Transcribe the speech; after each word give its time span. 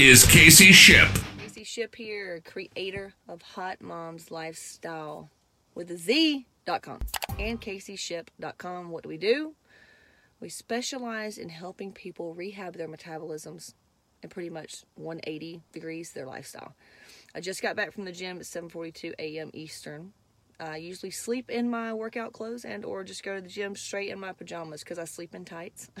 is 0.00 0.24
Casey 0.24 0.72
Shipp. 0.72 1.10
Casey 1.36 1.62
Shipp 1.62 1.94
here, 1.94 2.40
creator 2.46 3.12
of 3.28 3.42
Hot 3.42 3.82
Moms 3.82 4.30
Lifestyle 4.30 5.28
with 5.74 5.90
a 5.90 5.98
Z.com 5.98 7.00
and 7.38 7.60
CaseyShipp.com. 7.60 8.88
What 8.88 9.02
do 9.02 9.10
we 9.10 9.18
do? 9.18 9.54
We 10.40 10.48
specialize 10.48 11.36
in 11.36 11.50
helping 11.50 11.92
people 11.92 12.32
rehab 12.32 12.78
their 12.78 12.88
metabolisms 12.88 13.74
and 14.22 14.30
pretty 14.30 14.48
much 14.48 14.84
180 14.94 15.60
degrees 15.70 16.12
their 16.12 16.24
lifestyle. 16.24 16.74
I 17.34 17.40
just 17.40 17.60
got 17.60 17.76
back 17.76 17.92
from 17.92 18.06
the 18.06 18.12
gym 18.12 18.38
at 18.38 18.44
7:42 18.44 19.12
a.m. 19.18 19.50
Eastern. 19.52 20.14
I 20.58 20.78
usually 20.78 21.10
sleep 21.10 21.50
in 21.50 21.68
my 21.68 21.92
workout 21.92 22.32
clothes 22.32 22.64
and 22.64 22.86
or 22.86 23.04
just 23.04 23.22
go 23.22 23.34
to 23.34 23.42
the 23.42 23.48
gym 23.48 23.76
straight 23.76 24.08
in 24.08 24.18
my 24.18 24.32
pajamas 24.32 24.82
because 24.82 24.98
I 24.98 25.04
sleep 25.04 25.34
in 25.34 25.44
tights. 25.44 25.90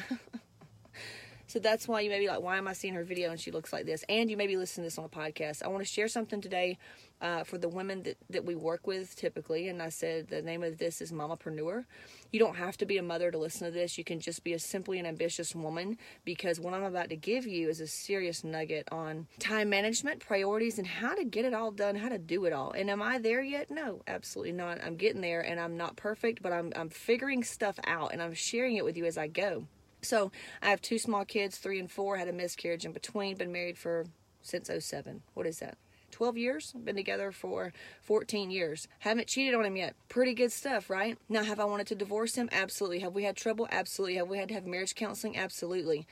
So 1.50 1.58
that's 1.58 1.88
why 1.88 2.02
you 2.02 2.10
may 2.10 2.20
be 2.20 2.28
like, 2.28 2.42
why 2.42 2.58
am 2.58 2.68
I 2.68 2.74
seeing 2.74 2.94
her 2.94 3.02
video 3.02 3.32
and 3.32 3.40
she 3.40 3.50
looks 3.50 3.72
like 3.72 3.84
this? 3.84 4.04
And 4.08 4.30
you 4.30 4.36
may 4.36 4.46
be 4.46 4.56
listening 4.56 4.84
to 4.84 4.86
this 4.86 4.98
on 4.98 5.04
a 5.04 5.08
podcast. 5.08 5.64
I 5.64 5.66
want 5.66 5.84
to 5.84 5.92
share 5.92 6.06
something 6.06 6.40
today 6.40 6.78
uh, 7.20 7.42
for 7.42 7.58
the 7.58 7.68
women 7.68 8.04
that, 8.04 8.18
that 8.30 8.44
we 8.44 8.54
work 8.54 8.86
with 8.86 9.16
typically. 9.16 9.66
And 9.66 9.82
I 9.82 9.88
said 9.88 10.28
the 10.28 10.42
name 10.42 10.62
of 10.62 10.78
this 10.78 11.02
is 11.02 11.10
Mamapreneur. 11.10 11.86
You 12.30 12.38
don't 12.38 12.54
have 12.54 12.76
to 12.76 12.86
be 12.86 12.98
a 12.98 13.02
mother 13.02 13.32
to 13.32 13.36
listen 13.36 13.66
to 13.66 13.72
this. 13.72 13.98
You 13.98 14.04
can 14.04 14.20
just 14.20 14.44
be 14.44 14.52
a 14.52 14.60
simply 14.60 15.00
an 15.00 15.06
ambitious 15.06 15.52
woman 15.52 15.98
because 16.24 16.60
what 16.60 16.72
I'm 16.72 16.84
about 16.84 17.08
to 17.08 17.16
give 17.16 17.48
you 17.48 17.68
is 17.68 17.80
a 17.80 17.88
serious 17.88 18.44
nugget 18.44 18.86
on 18.92 19.26
time 19.40 19.70
management, 19.70 20.20
priorities, 20.20 20.78
and 20.78 20.86
how 20.86 21.16
to 21.16 21.24
get 21.24 21.44
it 21.44 21.52
all 21.52 21.72
done, 21.72 21.96
how 21.96 22.10
to 22.10 22.18
do 22.18 22.44
it 22.44 22.52
all. 22.52 22.70
And 22.70 22.88
am 22.88 23.02
I 23.02 23.18
there 23.18 23.42
yet? 23.42 23.72
No, 23.72 24.02
absolutely 24.06 24.52
not. 24.52 24.78
I'm 24.84 24.94
getting 24.94 25.20
there 25.20 25.40
and 25.40 25.58
I'm 25.58 25.76
not 25.76 25.96
perfect, 25.96 26.42
but 26.42 26.52
I'm, 26.52 26.72
I'm 26.76 26.90
figuring 26.90 27.42
stuff 27.42 27.80
out 27.88 28.12
and 28.12 28.22
I'm 28.22 28.34
sharing 28.34 28.76
it 28.76 28.84
with 28.84 28.96
you 28.96 29.04
as 29.04 29.18
I 29.18 29.26
go. 29.26 29.66
So 30.02 30.32
I 30.62 30.70
have 30.70 30.80
two 30.80 30.98
small 30.98 31.24
kids, 31.24 31.58
three 31.58 31.78
and 31.78 31.90
four, 31.90 32.16
had 32.16 32.28
a 32.28 32.32
miscarriage 32.32 32.84
in 32.84 32.92
between, 32.92 33.36
been 33.36 33.52
married 33.52 33.78
for 33.78 34.06
since 34.42 34.70
07. 34.76 35.22
What 35.34 35.46
is 35.46 35.58
that? 35.58 35.76
12 36.10 36.36
years, 36.36 36.72
been 36.72 36.96
together 36.96 37.32
for 37.32 37.72
14 38.02 38.50
years. 38.50 38.88
Haven't 39.00 39.28
cheated 39.28 39.54
on 39.54 39.64
him 39.64 39.76
yet. 39.76 39.94
Pretty 40.08 40.34
good 40.34 40.52
stuff, 40.52 40.90
right? 40.90 41.16
Now, 41.28 41.44
have 41.44 41.60
I 41.60 41.64
wanted 41.64 41.86
to 41.88 41.94
divorce 41.94 42.34
him? 42.34 42.48
Absolutely. 42.52 42.98
Have 43.00 43.14
we 43.14 43.24
had 43.24 43.36
trouble? 43.36 43.68
Absolutely. 43.70 44.16
Have 44.16 44.28
we 44.28 44.38
had 44.38 44.48
to 44.48 44.54
have 44.54 44.66
marriage 44.66 44.94
counseling? 44.94 45.36
Absolutely. 45.36 46.06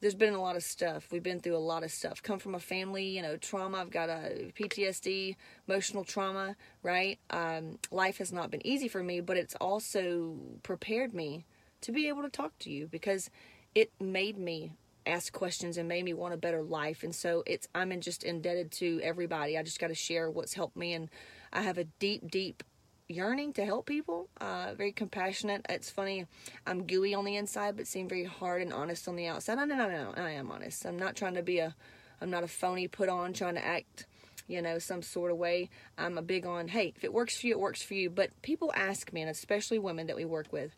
There's 0.00 0.16
been 0.16 0.34
a 0.34 0.40
lot 0.40 0.56
of 0.56 0.64
stuff. 0.64 1.12
We've 1.12 1.22
been 1.22 1.38
through 1.38 1.56
a 1.56 1.58
lot 1.58 1.84
of 1.84 1.92
stuff. 1.92 2.22
Come 2.22 2.40
from 2.40 2.56
a 2.56 2.58
family, 2.58 3.04
you 3.04 3.22
know, 3.22 3.36
trauma. 3.36 3.78
I've 3.78 3.90
got 3.90 4.08
a 4.08 4.52
PTSD, 4.58 5.36
emotional 5.68 6.02
trauma, 6.02 6.56
right? 6.82 7.20
Um, 7.30 7.78
life 7.92 8.18
has 8.18 8.32
not 8.32 8.50
been 8.50 8.66
easy 8.66 8.88
for 8.88 9.02
me, 9.02 9.20
but 9.20 9.36
it's 9.36 9.54
also 9.56 10.38
prepared 10.64 11.14
me 11.14 11.44
to 11.82 11.92
be 11.92 12.08
able 12.08 12.22
to 12.22 12.30
talk 12.30 12.58
to 12.60 12.70
you 12.70 12.86
because 12.86 13.30
it 13.74 13.92
made 14.00 14.38
me 14.38 14.72
ask 15.06 15.32
questions 15.32 15.76
and 15.76 15.88
made 15.88 16.04
me 16.04 16.14
want 16.14 16.34
a 16.34 16.36
better 16.36 16.62
life. 16.62 17.02
And 17.02 17.14
so 17.14 17.42
it's 17.46 17.68
i'm 17.74 17.98
just 18.00 18.24
indebted 18.24 18.70
to 18.72 19.00
everybody. 19.02 19.58
I 19.58 19.62
just 19.62 19.80
got 19.80 19.88
to 19.88 19.94
share 19.94 20.30
what's 20.30 20.54
helped 20.54 20.76
me. 20.76 20.92
And 20.94 21.08
i 21.52 21.62
have 21.62 21.78
a 21.78 21.84
deep 21.84 22.30
deep 22.30 22.62
yearning 23.08 23.52
to 23.52 23.64
help 23.64 23.84
people 23.84 24.28
uh, 24.40 24.72
very 24.76 24.92
compassionate. 24.92 25.66
It's 25.68 25.90
funny 25.90 26.26
i'm 26.66 26.84
gooey 26.86 27.14
on 27.14 27.24
the 27.24 27.36
inside 27.36 27.76
but 27.76 27.86
seem 27.86 28.08
very 28.08 28.24
hard 28.24 28.62
and 28.62 28.72
honest 28.72 29.08
on 29.08 29.16
the 29.16 29.26
outside. 29.26 29.56
No 29.56 29.64
no 29.64 29.76
no 29.76 29.88
no 29.88 30.12
i 30.16 30.30
am 30.30 30.50
honest. 30.50 30.86
I'm 30.86 30.98
not 30.98 31.16
trying 31.16 31.34
to 31.34 31.42
be 31.42 31.58
a 31.58 31.74
i'm 32.20 32.30
not 32.30 32.44
a 32.44 32.48
phony 32.48 32.88
put 32.88 33.08
on 33.08 33.32
trying 33.32 33.54
to 33.54 33.64
act 33.64 34.06
you 34.48 34.60
know 34.62 34.78
some 34.78 35.02
sort 35.02 35.30
of 35.30 35.36
way. 35.38 35.68
I'm 35.98 36.16
a 36.18 36.22
big 36.22 36.46
on 36.46 36.68
hey 36.68 36.92
if 36.96 37.02
it 37.04 37.12
works 37.12 37.40
for 37.40 37.46
you 37.46 37.54
it 37.54 37.60
works 37.60 37.82
for 37.82 37.94
you. 37.94 38.08
But 38.08 38.30
people 38.42 38.72
ask 38.74 39.12
me 39.12 39.22
and 39.22 39.30
especially 39.30 39.78
women 39.80 40.06
that 40.06 40.16
we 40.16 40.24
work 40.24 40.52
with 40.52 40.76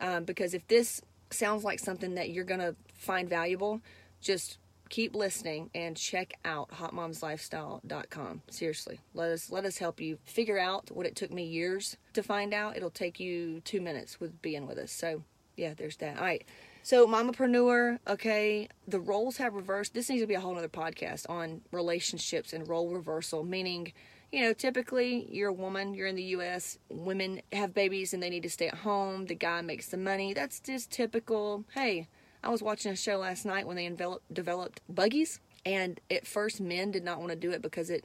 um, 0.00 0.24
because 0.24 0.54
if 0.54 0.66
this 0.68 1.00
sounds 1.30 1.64
like 1.64 1.78
something 1.78 2.14
that 2.14 2.30
you're 2.30 2.44
going 2.44 2.60
to 2.60 2.74
find 2.94 3.28
valuable, 3.28 3.80
just 4.20 4.58
keep 4.88 5.14
listening 5.14 5.70
and 5.74 5.96
check 5.96 6.34
out 6.44 6.68
hotmomslifestyle.com. 6.70 8.42
Seriously, 8.50 9.00
let 9.14 9.30
us 9.30 9.50
let 9.50 9.64
us 9.64 9.78
help 9.78 10.00
you 10.00 10.18
figure 10.24 10.58
out 10.58 10.90
what 10.90 11.06
it 11.06 11.16
took 11.16 11.32
me 11.32 11.44
years 11.44 11.96
to 12.12 12.22
find 12.22 12.52
out. 12.52 12.76
It'll 12.76 12.90
take 12.90 13.18
you 13.18 13.60
2 13.60 13.80
minutes 13.80 14.20
with 14.20 14.42
being 14.42 14.66
with 14.66 14.78
us. 14.78 14.92
So, 14.92 15.22
yeah, 15.56 15.74
there's 15.74 15.96
that. 15.96 16.18
All 16.18 16.24
right. 16.24 16.44
So, 16.84 17.06
mamapreneur, 17.06 18.00
okay, 18.08 18.68
the 18.88 18.98
roles 18.98 19.36
have 19.36 19.54
reversed. 19.54 19.94
This 19.94 20.10
needs 20.10 20.22
to 20.22 20.26
be 20.26 20.34
a 20.34 20.40
whole 20.40 20.58
other 20.58 20.68
podcast 20.68 21.30
on 21.30 21.62
relationships 21.70 22.52
and 22.52 22.68
role 22.68 22.90
reversal, 22.90 23.44
meaning 23.44 23.92
you 24.32 24.40
know, 24.40 24.54
typically 24.54 25.28
you're 25.30 25.50
a 25.50 25.52
woman, 25.52 25.92
you're 25.92 26.06
in 26.06 26.16
the 26.16 26.22
US, 26.22 26.78
women 26.88 27.42
have 27.52 27.74
babies 27.74 28.14
and 28.14 28.22
they 28.22 28.30
need 28.30 28.42
to 28.44 28.50
stay 28.50 28.68
at 28.68 28.76
home, 28.78 29.26
the 29.26 29.34
guy 29.34 29.60
makes 29.60 29.88
the 29.88 29.98
money. 29.98 30.32
That's 30.32 30.58
just 30.58 30.90
typical. 30.90 31.64
Hey, 31.74 32.08
I 32.42 32.48
was 32.48 32.62
watching 32.62 32.90
a 32.90 32.96
show 32.96 33.18
last 33.18 33.44
night 33.44 33.66
when 33.66 33.76
they 33.76 33.94
developed 34.32 34.80
buggies, 34.88 35.38
and 35.66 36.00
at 36.10 36.26
first 36.26 36.60
men 36.60 36.90
did 36.90 37.04
not 37.04 37.18
want 37.18 37.30
to 37.30 37.36
do 37.36 37.52
it 37.52 37.62
because 37.62 37.90
it 37.90 38.04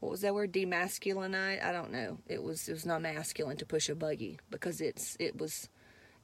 what 0.00 0.10
was 0.10 0.20
that 0.22 0.34
word 0.34 0.52
demasculinized? 0.52 1.64
I 1.64 1.72
don't 1.72 1.92
know. 1.92 2.18
It 2.28 2.42
was 2.42 2.68
it 2.68 2.72
was 2.72 2.84
not 2.84 3.02
masculine 3.02 3.56
to 3.56 3.66
push 3.66 3.88
a 3.88 3.94
buggy 3.94 4.38
because 4.50 4.80
it's 4.80 5.16
it 5.18 5.38
was 5.38 5.68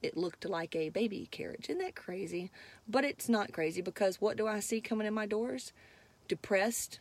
it 0.01 0.15
looked 0.15 0.45
like 0.45 0.75
a 0.75 0.89
baby 0.89 1.27
carriage. 1.31 1.69
Isn't 1.69 1.79
that 1.79 1.95
crazy? 1.95 2.51
But 2.87 3.03
it's 3.03 3.27
not 3.27 3.51
crazy 3.51 3.81
because 3.81 4.21
what 4.21 4.37
do 4.37 4.47
I 4.47 4.59
see 4.59 4.79
coming 4.79 5.07
in 5.07 5.13
my 5.13 5.25
doors? 5.25 5.73
Depressed, 6.27 6.99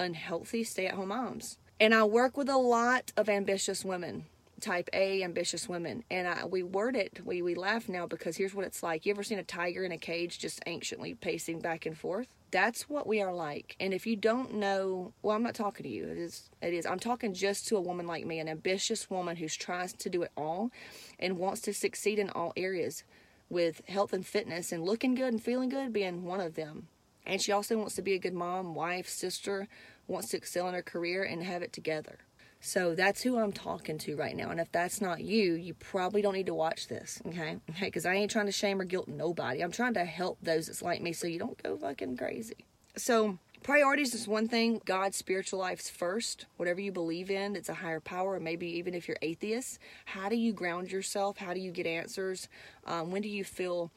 unhealthy 0.00 0.64
stay-at-home 0.64 1.08
moms 1.08 1.58
and 1.82 1.92
I 1.92 2.04
work 2.04 2.36
with 2.36 2.48
a 2.48 2.56
lot 2.56 3.10
of 3.16 3.28
ambitious 3.28 3.84
women, 3.84 4.26
type 4.60 4.88
A 4.92 5.24
ambitious 5.24 5.68
women. 5.68 6.04
And 6.12 6.28
I, 6.28 6.44
we 6.44 6.62
word 6.62 6.94
it, 6.94 7.18
we, 7.24 7.42
we 7.42 7.56
laugh 7.56 7.88
now 7.88 8.06
because 8.06 8.36
here's 8.36 8.54
what 8.54 8.64
it's 8.64 8.84
like. 8.84 9.04
You 9.04 9.12
ever 9.12 9.24
seen 9.24 9.40
a 9.40 9.42
tiger 9.42 9.82
in 9.82 9.90
a 9.90 9.98
cage 9.98 10.38
just 10.38 10.60
anxiously 10.64 11.14
pacing 11.14 11.58
back 11.58 11.84
and 11.84 11.98
forth? 11.98 12.28
That's 12.52 12.88
what 12.88 13.08
we 13.08 13.20
are 13.20 13.34
like. 13.34 13.74
And 13.80 13.92
if 13.92 14.06
you 14.06 14.14
don't 14.14 14.54
know, 14.54 15.12
well, 15.22 15.34
I'm 15.34 15.42
not 15.42 15.56
talking 15.56 15.82
to 15.82 15.88
you. 15.88 16.06
It 16.06 16.18
is, 16.18 16.50
it 16.62 16.72
is. 16.72 16.86
I'm 16.86 17.00
talking 17.00 17.34
just 17.34 17.66
to 17.66 17.76
a 17.76 17.80
woman 17.80 18.06
like 18.06 18.26
me, 18.26 18.38
an 18.38 18.48
ambitious 18.48 19.10
woman 19.10 19.34
who's 19.34 19.56
tries 19.56 19.92
to 19.92 20.08
do 20.08 20.22
it 20.22 20.30
all 20.36 20.70
and 21.18 21.36
wants 21.36 21.62
to 21.62 21.74
succeed 21.74 22.20
in 22.20 22.30
all 22.30 22.52
areas 22.56 23.02
with 23.50 23.82
health 23.88 24.12
and 24.12 24.24
fitness 24.24 24.70
and 24.70 24.84
looking 24.84 25.16
good 25.16 25.32
and 25.32 25.42
feeling 25.42 25.68
good 25.68 25.92
being 25.92 26.22
one 26.22 26.40
of 26.40 26.54
them. 26.54 26.86
And 27.26 27.40
she 27.40 27.52
also 27.52 27.76
wants 27.76 27.94
to 27.96 28.02
be 28.02 28.14
a 28.14 28.18
good 28.18 28.34
mom, 28.34 28.74
wife, 28.74 29.08
sister, 29.08 29.68
wants 30.06 30.28
to 30.30 30.36
excel 30.36 30.68
in 30.68 30.74
her 30.74 30.82
career 30.82 31.22
and 31.22 31.42
have 31.42 31.62
it 31.62 31.72
together. 31.72 32.18
So 32.64 32.94
that's 32.94 33.22
who 33.22 33.40
I'm 33.40 33.50
talking 33.50 33.98
to 33.98 34.14
right 34.14 34.36
now. 34.36 34.50
And 34.50 34.60
if 34.60 34.70
that's 34.70 35.00
not 35.00 35.20
you, 35.20 35.54
you 35.54 35.74
probably 35.74 36.22
don't 36.22 36.34
need 36.34 36.46
to 36.46 36.54
watch 36.54 36.86
this, 36.86 37.20
okay? 37.26 37.56
Okay, 37.70 37.86
because 37.86 38.06
I 38.06 38.14
ain't 38.14 38.30
trying 38.30 38.46
to 38.46 38.52
shame 38.52 38.80
or 38.80 38.84
guilt 38.84 39.08
nobody. 39.08 39.62
I'm 39.62 39.72
trying 39.72 39.94
to 39.94 40.04
help 40.04 40.38
those 40.40 40.66
that's 40.66 40.80
like 40.80 41.02
me 41.02 41.12
so 41.12 41.26
you 41.26 41.40
don't 41.40 41.60
go 41.60 41.76
fucking 41.76 42.16
crazy. 42.16 42.64
So, 42.96 43.38
priorities 43.64 44.14
is 44.14 44.28
one 44.28 44.46
thing. 44.46 44.80
God's 44.84 45.16
spiritual 45.16 45.58
life's 45.58 45.90
first. 45.90 46.46
Whatever 46.56 46.80
you 46.80 46.92
believe 46.92 47.32
in, 47.32 47.56
it's 47.56 47.68
a 47.68 47.74
higher 47.74 48.00
power. 48.00 48.38
Maybe 48.38 48.68
even 48.78 48.94
if 48.94 49.08
you're 49.08 49.16
atheist, 49.22 49.80
how 50.04 50.28
do 50.28 50.36
you 50.36 50.52
ground 50.52 50.92
yourself? 50.92 51.38
How 51.38 51.54
do 51.54 51.60
you 51.60 51.72
get 51.72 51.86
answers? 51.86 52.48
Um, 52.86 53.10
when 53.10 53.22
do 53.22 53.28
you 53.28 53.42
feel, 53.42 53.90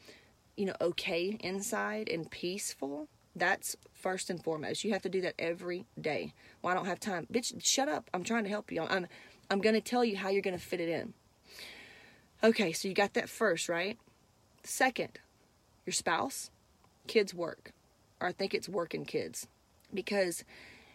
you 0.57 0.65
know, 0.65 0.75
okay 0.81 1.37
inside 1.41 2.09
and 2.09 2.31
peaceful? 2.31 3.09
That's 3.35 3.75
first 3.91 4.29
and 4.29 4.41
foremost. 4.41 4.83
You 4.83 4.93
have 4.93 5.01
to 5.01 5.09
do 5.09 5.21
that 5.21 5.35
every 5.37 5.85
day. 5.99 6.33
Well, 6.61 6.71
I 6.71 6.75
don't 6.75 6.85
have 6.85 6.99
time. 6.99 7.27
Bitch, 7.31 7.53
shut 7.65 7.89
up. 7.89 8.09
I'm 8.13 8.23
trying 8.23 8.43
to 8.43 8.49
help 8.49 8.71
you. 8.71 8.81
I'm 8.81 9.07
I'm 9.49 9.61
going 9.61 9.75
to 9.75 9.81
tell 9.81 10.03
you 10.03 10.17
how 10.17 10.29
you're 10.29 10.41
going 10.41 10.57
to 10.57 10.63
fit 10.63 10.79
it 10.79 10.89
in. 10.89 11.13
Okay, 12.43 12.71
so 12.71 12.87
you 12.87 12.93
got 12.93 13.13
that 13.13 13.29
first, 13.29 13.69
right? 13.69 13.97
Second, 14.63 15.19
your 15.85 15.93
spouse, 15.93 16.49
kids 17.07 17.33
work. 17.33 17.71
Or 18.19 18.29
I 18.29 18.31
think 18.31 18.53
it's 18.53 18.69
working 18.69 19.05
kids. 19.05 19.47
Because 19.93 20.43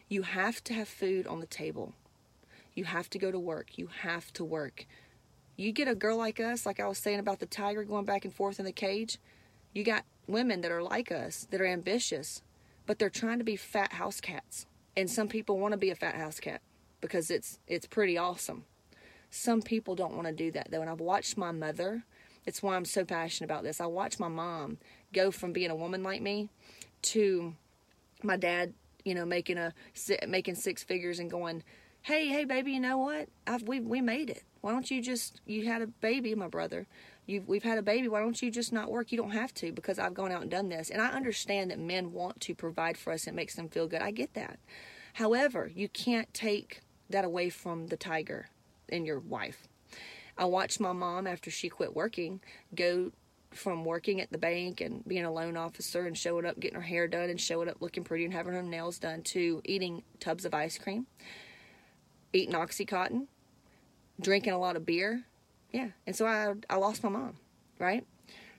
you 0.09 0.23
have 0.23 0.65
to 0.65 0.75
have 0.75 0.89
food 0.89 1.27
on 1.27 1.41
the 1.41 1.47
table. 1.47 1.95
You 2.75 2.85
have 2.85 3.09
to 3.11 3.19
go 3.19 3.31
to 3.31 3.39
work. 3.39 3.79
You 3.79 3.89
have 4.03 4.33
to 4.35 4.45
work. 4.45 4.87
You 5.57 5.73
get 5.73 5.89
a 5.89 5.95
girl 5.95 6.17
like 6.17 6.41
us, 6.41 6.65
like 6.65 6.81
I 6.81 6.89
was 6.89 6.99
saying 6.99 7.21
about 7.21 7.39
the 7.39 7.47
tiger 7.47 7.85
going 7.85 8.07
back 8.07 8.25
and 8.25 8.35
forth 8.35 8.59
in 8.59 8.65
the 8.65 8.73
cage, 8.73 9.19
you 9.73 9.85
got 9.85 10.05
women 10.31 10.61
that 10.63 10.71
are 10.71 10.83
like 10.83 11.13
us, 11.13 11.47
that 11.51 11.61
are 11.61 11.67
ambitious, 11.67 12.43
but 12.87 12.99
they're 12.99 13.11
trying 13.11 13.39
to 13.39 13.45
be 13.45 13.57
fat 13.57 13.93
house 13.95 14.21
cats. 14.21 14.67
And 14.97 15.11
some 15.11 15.29
people 15.29 15.59
want 15.59 15.73
to 15.73 15.79
be 15.79 15.91
a 15.91 15.95
fat 15.95 16.17
house 16.17 16.41
cat 16.41 16.61
because 17.01 17.31
it's 17.31 17.59
it's 17.67 17.87
pretty 17.87 18.19
awesome. 18.19 18.65
Some 19.31 19.63
people 19.63 19.95
don't 19.95 20.15
want 20.15 20.27
to 20.27 20.33
do 20.33 20.51
that 20.53 20.71
though. 20.71 20.81
And 20.81 20.91
I've 20.91 21.01
watched 21.01 21.37
my 21.37 21.53
mother. 21.53 22.05
It's 22.47 22.63
why 22.63 22.75
I'm 22.75 22.85
so 22.85 23.05
passionate 23.05 23.51
about 23.51 23.63
this. 23.63 23.81
I 23.81 23.87
watched 23.87 24.19
my 24.19 24.29
mom 24.29 24.79
go 25.13 25.31
from 25.31 25.53
being 25.53 25.71
a 25.71 25.77
woman 25.77 26.03
like 26.03 26.23
me 26.23 26.49
to 27.03 27.55
my 28.23 28.37
dad 28.37 28.75
you 29.05 29.15
know, 29.15 29.25
making 29.25 29.59
a 29.59 29.73
making 30.27 30.55
six 30.55 30.83
figures 30.83 31.19
and 31.19 31.31
going, 31.31 31.63
"Hey, 32.03 32.29
hey, 32.29 32.45
baby, 32.45 32.73
you 32.73 32.81
know 32.81 32.99
what? 32.99 33.29
I've 33.47 33.63
we 33.63 33.81
we 33.81 34.01
made 34.01 34.31
it. 34.31 34.43
Why 34.61 34.73
don't 34.73 34.91
you 34.91 35.03
just 35.03 35.41
you 35.47 35.67
had 35.67 35.83
a 35.83 35.87
baby, 35.87 36.35
my 36.35 36.49
brother. 36.49 36.87
You've 37.31 37.49
we've 37.49 37.63
had 37.63 37.79
a 37.79 37.83
baby. 37.83 38.09
Why 38.09 38.21
don't 38.21 38.41
you 38.43 38.51
just 38.51 38.73
not 38.73 38.91
work? 38.91 39.13
You 39.13 39.19
don't 39.19 39.31
have 39.31 39.55
to 39.55 39.73
because 39.73 39.99
I've 39.99 40.15
gone 40.15 40.33
out 40.33 40.43
and 40.43 40.51
done 40.51 40.69
this. 40.69 40.91
And 40.91 41.01
I 41.01 41.09
understand 41.09 41.71
that 41.71 41.79
men 41.79 42.13
want 42.13 42.41
to 42.41 42.55
provide 42.55 42.99
for 42.99 43.13
us. 43.13 43.27
It 43.27 43.35
makes 43.35 43.55
them 43.55 43.69
feel 43.69 43.87
good. 43.87 44.03
I 44.03 44.11
get 44.11 44.35
that. 44.35 44.59
However, 45.15 45.71
you 45.73 45.89
can't 45.89 46.33
take 46.35 46.81
that 47.09 47.25
away 47.25 47.51
from 47.51 47.87
the 47.87 47.97
tiger 47.97 48.49
and 48.89 49.07
your 49.07 49.21
wife. 49.21 49.69
I 50.37 50.45
watched 50.47 50.81
my 50.81 50.93
mom 50.93 51.27
after 51.27 51.51
she 51.51 51.69
quit 51.69 51.95
working 51.95 52.41
go 52.75 53.13
from 53.51 53.85
working 53.85 54.21
at 54.21 54.31
the 54.31 54.39
bank 54.39 54.81
and 54.81 55.07
being 55.07 55.25
a 55.25 55.33
loan 55.33 55.57
officer 55.57 56.07
and 56.07 56.17
showing 56.17 56.47
up 56.47 56.59
getting 56.61 56.77
her 56.77 56.87
hair 56.87 57.09
done 57.09 57.29
and 57.29 57.41
showing 57.41 57.69
up 57.69 57.77
looking 57.81 58.05
pretty 58.05 58.25
and 58.25 58.33
having 58.33 58.53
her 58.53 58.63
nails 58.63 58.99
done 58.99 59.23
to 59.23 59.61
eating 59.65 60.03
tubs 60.21 60.45
of 60.45 60.55
ice 60.55 60.79
cream, 60.79 61.07
eating 62.33 62.55
Oxycontin, 62.55 63.27
drinking 64.21 64.53
a 64.53 64.59
lot 64.59 64.77
of 64.77 64.87
beer. 64.87 65.25
Yeah. 65.73 65.89
And 66.07 66.17
so 66.17 66.27
I, 66.27 66.55
I 66.69 66.77
lost 66.77 67.03
my 67.03 67.09
mom, 67.09 67.37
right? 67.79 68.05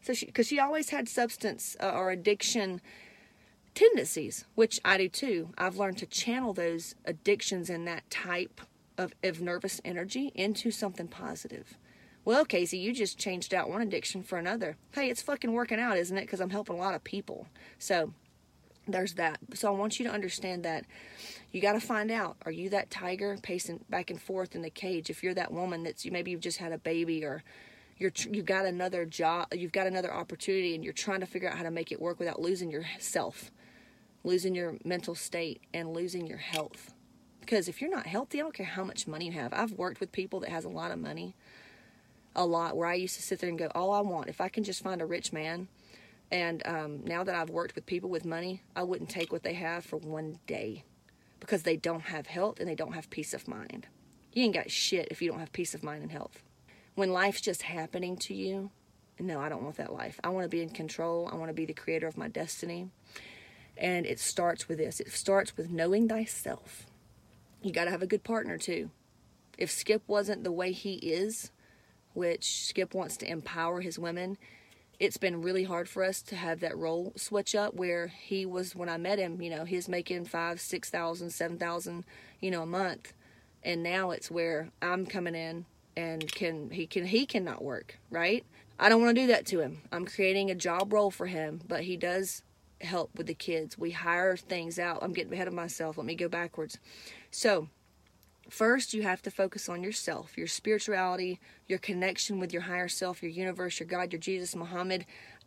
So 0.02 0.14
she, 0.14 0.26
because 0.26 0.48
she 0.48 0.60
always 0.60 0.90
had 0.90 1.08
substance 1.08 1.76
uh, 1.82 1.92
or 1.92 2.12
addiction 2.12 2.82
tendencies, 3.76 4.46
which 4.56 4.80
I 4.84 4.98
do 4.98 5.10
too. 5.10 5.50
I've 5.58 5.78
learned 5.78 5.98
to 6.00 6.06
channel 6.06 6.54
those 6.54 6.96
addictions 7.06 7.70
and 7.70 7.88
that 7.88 8.10
type 8.10 8.62
of, 8.98 9.14
of 9.24 9.42
nervous 9.42 9.80
energy 9.86 10.32
into 10.36 10.72
something 10.72 11.08
positive. 11.08 11.78
Well, 12.24 12.46
Casey, 12.46 12.78
you 12.78 12.94
just 12.94 13.18
changed 13.18 13.54
out 13.54 13.70
one 13.70 13.82
addiction 13.82 14.22
for 14.22 14.38
another. 14.38 14.78
Hey, 14.92 15.10
it's 15.10 15.24
fucking 15.24 15.54
working 15.54 15.80
out, 15.80 15.98
isn't 15.98 16.18
it? 16.18 16.22
Because 16.22 16.40
I'm 16.40 16.52
helping 16.52 16.76
a 16.76 16.80
lot 16.80 16.94
of 16.94 17.04
people. 17.04 17.48
So 17.80 18.14
there's 18.88 19.14
that. 19.14 19.40
So 19.54 19.68
I 19.68 19.78
want 19.78 20.00
you 20.00 20.06
to 20.08 20.12
understand 20.12 20.64
that 20.64 20.86
you 21.52 21.62
got 21.62 21.74
to 21.74 21.80
find 21.80 22.12
out 22.12 22.38
are 22.46 22.52
you 22.52 22.70
that 22.70 22.90
tiger 22.90 23.38
pacing 23.42 23.84
back 23.90 24.10
and 24.10 24.22
forth 24.22 24.56
in 24.56 24.62
the 24.62 24.70
cage? 24.70 25.10
If 25.10 25.24
you're 25.24 25.34
that 25.36 25.52
woman 25.52 25.84
that's 25.84 26.06
you 26.06 26.12
maybe 26.12 26.32
you've 26.32 26.42
just 26.42 26.58
had 26.58 26.72
a 26.72 26.78
baby 26.78 27.24
or 27.24 27.44
you're 27.98 28.12
you've 28.32 28.46
got 28.46 28.66
another 28.66 29.06
job, 29.06 29.48
you've 29.54 29.72
got 29.72 29.86
another 29.86 30.12
opportunity, 30.12 30.74
and 30.74 30.84
you're 30.84 30.94
trying 30.94 31.20
to 31.20 31.26
figure 31.28 31.50
out 31.50 31.58
how 31.58 31.64
to 31.64 31.72
make 31.72 31.92
it 31.92 32.02
work 32.02 32.20
without 32.20 32.42
losing 32.42 32.72
yourself, 32.72 33.52
losing 34.24 34.56
your 34.56 34.78
mental 34.84 35.14
state, 35.14 35.62
and 35.74 35.94
losing 35.94 36.26
your 36.26 36.40
health. 36.40 36.94
Because 37.42 37.68
if 37.68 37.80
you're 37.80 37.92
not 37.92 38.08
healthy, 38.08 38.40
I 38.40 38.44
don't 38.44 38.54
care 38.54 38.66
how 38.66 38.84
much 38.84 39.08
money 39.08 39.28
you 39.28 39.34
have. 39.34 39.54
I've 39.54 39.74
worked 39.74 40.00
with 40.00 40.12
people 40.12 40.40
that 40.40 40.50
has 40.50 40.66
a 40.66 40.70
lot 40.70 40.92
of 40.92 41.00
money, 41.00 41.36
a 42.36 42.46
lot, 42.46 42.76
where 42.76 42.88
I 42.88 42.96
used 42.96 43.16
to 43.18 43.22
sit 43.22 43.40
there 43.40 43.50
and 43.50 43.60
go, 43.60 43.68
all 43.76 43.92
I 43.94 44.02
want, 44.02 44.30
if 44.30 44.42
I 44.42 44.50
can 44.50 44.64
just 44.64 44.82
find 44.82 45.02
a 45.02 45.06
rich 45.06 45.32
man, 45.32 45.68
and 46.32 46.66
um, 46.66 47.04
now 47.04 47.24
that 47.24 47.36
I've 47.36 47.50
worked 47.50 47.76
with 47.76 47.86
people 47.86 48.10
with 48.10 48.26
money, 48.26 48.64
I 48.76 48.84
wouldn't 48.84 49.10
take 49.10 49.32
what 49.32 49.44
they 49.44 49.54
have 49.54 49.84
for 49.84 49.98
one 49.98 50.40
day 50.48 50.84
because 51.40 51.64
they 51.64 51.76
don't 51.76 52.02
have 52.02 52.28
health 52.28 52.60
and 52.60 52.70
they 52.70 52.76
don't 52.76 52.94
have 52.94 53.10
peace 53.10 53.34
of 53.34 53.48
mind. 53.48 53.88
You 54.32 54.44
ain't 54.44 54.54
got 54.54 54.72
shit 54.72 55.10
if 55.12 55.22
you 55.22 55.30
don't 55.30 55.40
have 55.40 55.52
peace 55.52 55.74
of 55.74 55.84
mind 55.84 56.04
and 56.04 56.12
health. 56.12 56.42
When 56.96 57.12
life's 57.12 57.42
just 57.42 57.64
happening 57.64 58.16
to 58.18 58.34
you, 58.34 58.72
no, 59.20 59.40
I 59.40 59.50
don't 59.50 59.64
want 59.64 59.76
that 59.78 59.94
life. 59.94 60.20
I 60.24 60.30
want 60.30 60.46
to 60.46 60.50
be 60.50 60.62
in 60.62 60.70
control. 60.70 61.30
I 61.32 61.36
want 61.36 61.50
to 61.50 61.54
be 61.54 61.66
the 61.66 61.74
creator 61.74 62.08
of 62.08 62.18
my 62.18 62.30
destiny. 62.30 62.90
And 63.78 64.06
it 64.06 64.20
starts 64.20 64.70
with 64.70 64.78
this 64.78 65.00
it 65.00 65.12
starts 65.12 65.58
with 65.58 65.70
knowing 65.70 66.08
thyself. 66.08 66.86
You 67.62 67.72
got 67.72 67.86
to 67.86 67.92
have 67.92 68.02
a 68.02 68.08
good 68.08 68.24
partner 68.24 68.58
too. 68.58 68.90
If 69.58 69.70
Skip 69.70 70.04
wasn't 70.08 70.44
the 70.44 70.52
way 70.52 70.72
he 70.72 70.96
is, 70.96 71.52
which 72.14 72.68
Skip 72.68 72.94
wants 72.94 73.18
to 73.18 73.30
empower 73.30 73.82
his 73.82 74.00
women, 74.00 74.38
it's 75.02 75.18
been 75.18 75.42
really 75.42 75.64
hard 75.64 75.90
for 75.90 76.04
us 76.04 76.22
to 76.22 76.36
have 76.36 76.60
that 76.60 76.78
role 76.78 77.12
switch 77.16 77.56
up 77.56 77.74
where 77.74 78.10
he 78.10 78.46
was 78.46 78.76
when 78.76 78.88
I 78.88 78.98
met 78.98 79.18
him, 79.18 79.42
you 79.42 79.50
know, 79.50 79.66
he's 79.66 79.90
making 79.90 80.26
five, 80.26 80.62
six 80.62 80.92
thousand, 80.92 81.32
seven 81.32 81.58
thousand, 81.58 82.06
you 82.40 82.52
know, 82.52 82.62
a 82.62 82.68
month. 82.68 83.12
And 83.64 83.82
now 83.82 84.12
it's 84.12 84.30
where 84.30 84.70
I'm 84.80 85.08
coming 85.08 85.34
in 85.34 85.66
and 85.98 86.32
can 86.32 86.70
he 86.70 86.86
can 86.86 87.08
he 87.08 87.26
cannot 87.26 87.64
work, 87.64 87.98
right? 88.12 88.46
I 88.80 88.90
don't 88.90 89.02
want 89.02 89.16
to 89.16 89.22
do 89.24 89.28
that 89.28 89.48
to 89.48 89.60
him. 89.60 89.80
I'm 89.92 90.06
creating 90.06 90.52
a 90.52 90.56
job 90.56 90.94
role 90.94 91.10
for 91.10 91.26
him, 91.26 91.62
but 91.68 91.82
he 91.82 91.98
does 91.98 92.44
help 92.80 93.10
with 93.18 93.26
the 93.26 93.34
kids. 93.34 93.80
We 93.80 93.90
hire 93.90 94.38
things 94.38 94.78
out. 94.78 95.00
I'm 95.02 95.14
getting 95.14 95.34
ahead 95.34 95.48
of 95.48 95.54
myself. 95.56 95.98
Let 95.98 96.06
me 96.06 96.14
go 96.14 96.30
backwards. 96.30 96.78
So, 97.32 97.70
first 98.52 98.94
you 98.94 99.04
have 99.04 99.22
to 99.22 99.32
focus 99.32 99.70
on 99.70 99.84
yourself, 99.84 100.38
your 100.38 100.48
spirituality, 100.48 101.40
your 101.68 101.80
connection 101.80 102.40
with 102.40 102.52
your 102.52 102.64
higher 102.64 102.88
self, 102.88 103.24
your 103.24 103.32
universe, 103.32 103.80
your 103.80 103.88
God, 103.88 104.12
your 104.12 104.20
Jesus, 104.20 104.56
Muhammad, 104.56 105.06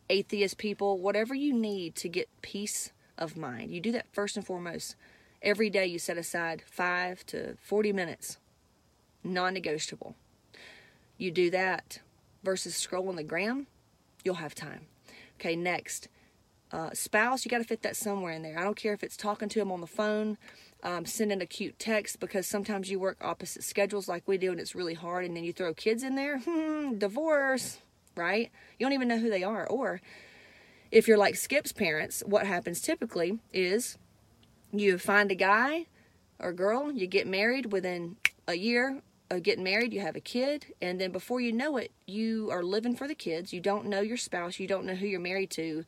atheist 0.08 0.58
people, 0.58 0.98
whatever 0.98 1.34
you 1.34 1.52
need 1.52 1.94
to 1.96 2.08
get 2.08 2.28
peace 2.42 2.92
of 3.18 3.36
mind. 3.36 3.70
You 3.70 3.80
do 3.80 3.92
that 3.92 4.06
first 4.12 4.36
and 4.36 4.46
foremost. 4.46 4.96
Every 5.42 5.68
day 5.68 5.86
you 5.86 5.98
set 5.98 6.16
aside 6.16 6.62
5 6.66 7.26
to 7.26 7.56
40 7.60 7.92
minutes, 7.92 8.38
non 9.22 9.54
negotiable. 9.54 10.14
You 11.18 11.30
do 11.30 11.50
that 11.50 12.00
versus 12.42 12.74
scrolling 12.74 13.16
the 13.16 13.22
gram, 13.22 13.66
you'll 14.24 14.36
have 14.36 14.54
time. 14.54 14.86
Okay, 15.38 15.56
next. 15.56 16.08
Uh, 16.72 16.90
spouse, 16.92 17.44
you 17.44 17.50
got 17.50 17.58
to 17.58 17.64
fit 17.64 17.82
that 17.82 17.96
somewhere 17.96 18.32
in 18.32 18.42
there. 18.42 18.58
I 18.58 18.64
don't 18.64 18.76
care 18.76 18.94
if 18.94 19.04
it's 19.04 19.16
talking 19.16 19.48
to 19.50 19.60
him 19.60 19.70
on 19.70 19.80
the 19.80 19.86
phone, 19.86 20.38
um, 20.84 21.06
sending 21.06 21.40
a 21.40 21.46
cute 21.46 21.78
text 21.78 22.20
because 22.20 22.46
sometimes 22.46 22.90
you 22.90 23.00
work 23.00 23.16
opposite 23.22 23.64
schedules 23.64 24.06
like 24.06 24.28
we 24.28 24.36
do 24.38 24.52
and 24.52 24.60
it's 24.60 24.74
really 24.74 24.94
hard, 24.94 25.24
and 25.24 25.36
then 25.36 25.42
you 25.42 25.52
throw 25.52 25.72
kids 25.72 26.02
in 26.02 26.14
there, 26.14 26.38
hmm, 26.38 26.98
divorce, 26.98 27.78
right? 28.14 28.50
You 28.78 28.86
don't 28.86 28.92
even 28.92 29.08
know 29.08 29.18
who 29.18 29.30
they 29.30 29.42
are. 29.42 29.66
Or 29.66 30.00
if 30.90 31.08
you're 31.08 31.18
like 31.18 31.36
Skip's 31.36 31.72
parents, 31.72 32.22
what 32.26 32.46
happens 32.46 32.80
typically 32.80 33.38
is 33.52 33.96
you 34.72 34.98
find 34.98 35.32
a 35.32 35.34
guy 35.34 35.86
or 36.38 36.52
girl, 36.52 36.92
you 36.92 37.06
get 37.06 37.26
married 37.26 37.72
within 37.72 38.16
a 38.46 38.54
year 38.54 39.00
of 39.30 39.42
getting 39.42 39.64
married, 39.64 39.94
you 39.94 40.00
have 40.00 40.16
a 40.16 40.20
kid, 40.20 40.66
and 40.82 41.00
then 41.00 41.10
before 41.10 41.40
you 41.40 41.52
know 41.52 41.78
it, 41.78 41.90
you 42.06 42.50
are 42.50 42.62
living 42.62 42.94
for 42.94 43.08
the 43.08 43.14
kids. 43.14 43.52
You 43.52 43.60
don't 43.60 43.86
know 43.86 44.00
your 44.00 44.18
spouse, 44.18 44.58
you 44.60 44.66
don't 44.66 44.84
know 44.84 44.94
who 44.94 45.06
you're 45.06 45.20
married 45.20 45.50
to. 45.52 45.84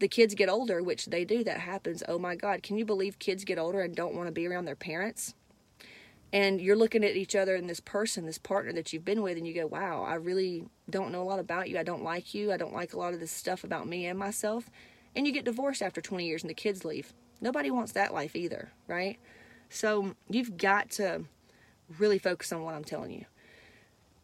The 0.00 0.08
kids 0.08 0.34
get 0.34 0.48
older, 0.48 0.82
which 0.82 1.06
they 1.06 1.24
do, 1.24 1.44
that 1.44 1.60
happens. 1.60 2.02
Oh 2.08 2.18
my 2.18 2.34
God, 2.34 2.62
can 2.62 2.76
you 2.76 2.84
believe 2.84 3.18
kids 3.18 3.44
get 3.44 3.58
older 3.58 3.80
and 3.80 3.94
don't 3.94 4.14
want 4.14 4.26
to 4.26 4.32
be 4.32 4.46
around 4.46 4.64
their 4.64 4.76
parents? 4.76 5.34
And 6.32 6.60
you're 6.60 6.74
looking 6.74 7.04
at 7.04 7.14
each 7.14 7.36
other 7.36 7.54
and 7.54 7.70
this 7.70 7.78
person, 7.78 8.26
this 8.26 8.38
partner 8.38 8.72
that 8.72 8.92
you've 8.92 9.04
been 9.04 9.22
with, 9.22 9.36
and 9.36 9.46
you 9.46 9.54
go, 9.54 9.68
wow, 9.68 10.02
I 10.02 10.14
really 10.14 10.64
don't 10.90 11.12
know 11.12 11.22
a 11.22 11.24
lot 11.24 11.38
about 11.38 11.68
you. 11.68 11.78
I 11.78 11.84
don't 11.84 12.02
like 12.02 12.34
you. 12.34 12.52
I 12.52 12.56
don't 12.56 12.74
like 12.74 12.92
a 12.92 12.98
lot 12.98 13.14
of 13.14 13.20
this 13.20 13.30
stuff 13.30 13.62
about 13.62 13.86
me 13.86 14.06
and 14.06 14.18
myself. 14.18 14.68
And 15.14 15.28
you 15.28 15.32
get 15.32 15.44
divorced 15.44 15.80
after 15.80 16.00
20 16.00 16.26
years 16.26 16.42
and 16.42 16.50
the 16.50 16.54
kids 16.54 16.84
leave. 16.84 17.12
Nobody 17.40 17.70
wants 17.70 17.92
that 17.92 18.12
life 18.12 18.34
either, 18.34 18.72
right? 18.88 19.18
So 19.68 20.16
you've 20.28 20.56
got 20.56 20.90
to 20.92 21.24
really 21.98 22.18
focus 22.18 22.52
on 22.52 22.62
what 22.62 22.74
I'm 22.74 22.84
telling 22.84 23.12
you. 23.12 23.26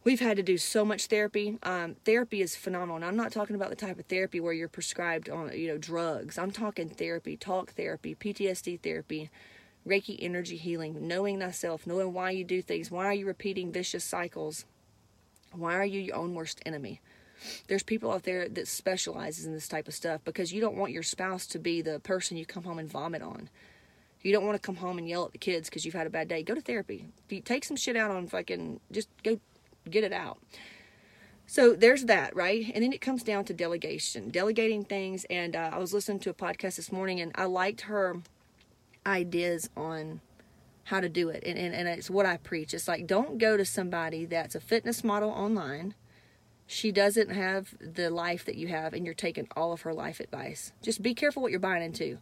We've 0.02 0.20
had 0.20 0.38
to 0.38 0.42
do 0.42 0.56
so 0.56 0.84
much 0.84 1.06
therapy. 1.06 1.58
Um, 1.62 1.96
therapy 2.06 2.40
is 2.40 2.56
phenomenal. 2.56 2.96
And 2.96 3.04
I'm 3.04 3.16
not 3.16 3.32
talking 3.32 3.54
about 3.54 3.68
the 3.68 3.76
type 3.76 3.98
of 3.98 4.06
therapy 4.06 4.40
where 4.40 4.54
you're 4.54 4.68
prescribed 4.68 5.28
on, 5.28 5.52
you 5.52 5.68
know, 5.68 5.76
drugs. 5.76 6.38
I'm 6.38 6.50
talking 6.50 6.88
therapy, 6.88 7.36
talk 7.36 7.72
therapy, 7.72 8.14
PTSD 8.14 8.80
therapy, 8.80 9.28
Reiki 9.86 10.16
energy 10.18 10.56
healing, 10.56 11.06
knowing 11.06 11.38
thyself, 11.40 11.86
knowing 11.86 12.14
why 12.14 12.30
you 12.30 12.44
do 12.44 12.62
things. 12.62 12.90
Why 12.90 13.06
are 13.06 13.14
you 13.14 13.26
repeating 13.26 13.72
vicious 13.72 14.02
cycles? 14.02 14.64
Why 15.52 15.74
are 15.74 15.84
you 15.84 16.00
your 16.00 16.16
own 16.16 16.34
worst 16.34 16.62
enemy? 16.64 17.02
There's 17.68 17.82
people 17.82 18.10
out 18.10 18.22
there 18.22 18.48
that 18.48 18.68
specializes 18.68 19.44
in 19.44 19.52
this 19.52 19.68
type 19.68 19.88
of 19.88 19.94
stuff 19.94 20.22
because 20.24 20.52
you 20.52 20.62
don't 20.62 20.76
want 20.76 20.92
your 20.92 21.02
spouse 21.02 21.46
to 21.48 21.58
be 21.58 21.82
the 21.82 22.00
person 22.00 22.38
you 22.38 22.46
come 22.46 22.64
home 22.64 22.78
and 22.78 22.90
vomit 22.90 23.22
on. 23.22 23.50
You 24.22 24.32
don't 24.32 24.44
want 24.44 24.56
to 24.56 24.66
come 24.66 24.76
home 24.76 24.98
and 24.98 25.08
yell 25.08 25.24
at 25.24 25.32
the 25.32 25.38
kids 25.38 25.68
because 25.68 25.84
you've 25.84 25.94
had 25.94 26.06
a 26.06 26.10
bad 26.10 26.28
day. 26.28 26.42
Go 26.42 26.54
to 26.54 26.60
therapy. 26.60 27.06
Take 27.44 27.64
some 27.64 27.76
shit 27.76 27.96
out 27.96 28.10
on 28.10 28.26
fucking, 28.26 28.80
just 28.92 29.08
go 29.22 29.40
get 29.88 30.04
it 30.04 30.12
out. 30.12 30.38
So 31.46 31.74
there's 31.74 32.04
that, 32.04 32.36
right? 32.36 32.70
And 32.74 32.84
then 32.84 32.92
it 32.92 33.00
comes 33.00 33.22
down 33.22 33.44
to 33.46 33.54
delegation, 33.54 34.30
delegating 34.30 34.84
things. 34.84 35.26
And 35.28 35.56
uh, 35.56 35.70
I 35.72 35.78
was 35.78 35.92
listening 35.92 36.20
to 36.20 36.30
a 36.30 36.34
podcast 36.34 36.76
this 36.76 36.92
morning 36.92 37.20
and 37.20 37.32
I 37.34 37.44
liked 37.44 37.82
her 37.82 38.18
ideas 39.04 39.68
on 39.76 40.20
how 40.84 41.00
to 41.00 41.08
do 41.08 41.28
it. 41.28 41.42
And, 41.44 41.58
and, 41.58 41.74
and 41.74 41.88
it's 41.88 42.10
what 42.10 42.26
I 42.26 42.36
preach. 42.36 42.72
It's 42.72 42.86
like, 42.86 43.06
don't 43.06 43.38
go 43.38 43.56
to 43.56 43.64
somebody 43.64 44.26
that's 44.26 44.54
a 44.54 44.60
fitness 44.60 45.02
model 45.02 45.30
online. 45.30 45.94
She 46.66 46.92
doesn't 46.92 47.30
have 47.30 47.74
the 47.80 48.10
life 48.10 48.44
that 48.44 48.54
you 48.54 48.68
have, 48.68 48.92
and 48.92 49.04
you're 49.04 49.12
taking 49.12 49.48
all 49.56 49.72
of 49.72 49.80
her 49.80 49.92
life 49.92 50.20
advice. 50.20 50.72
Just 50.82 51.02
be 51.02 51.14
careful 51.14 51.42
what 51.42 51.50
you're 51.50 51.58
buying 51.58 51.82
into 51.82 52.18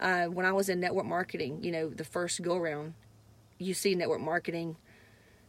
uh, 0.00 0.26
when 0.26 0.46
I 0.46 0.52
was 0.52 0.68
in 0.68 0.80
network 0.80 1.06
marketing, 1.06 1.62
you 1.62 1.72
know, 1.72 1.88
the 1.88 2.04
first 2.04 2.42
go 2.42 2.56
around, 2.56 2.94
you 3.58 3.74
see 3.74 3.94
network 3.94 4.20
marketing 4.20 4.76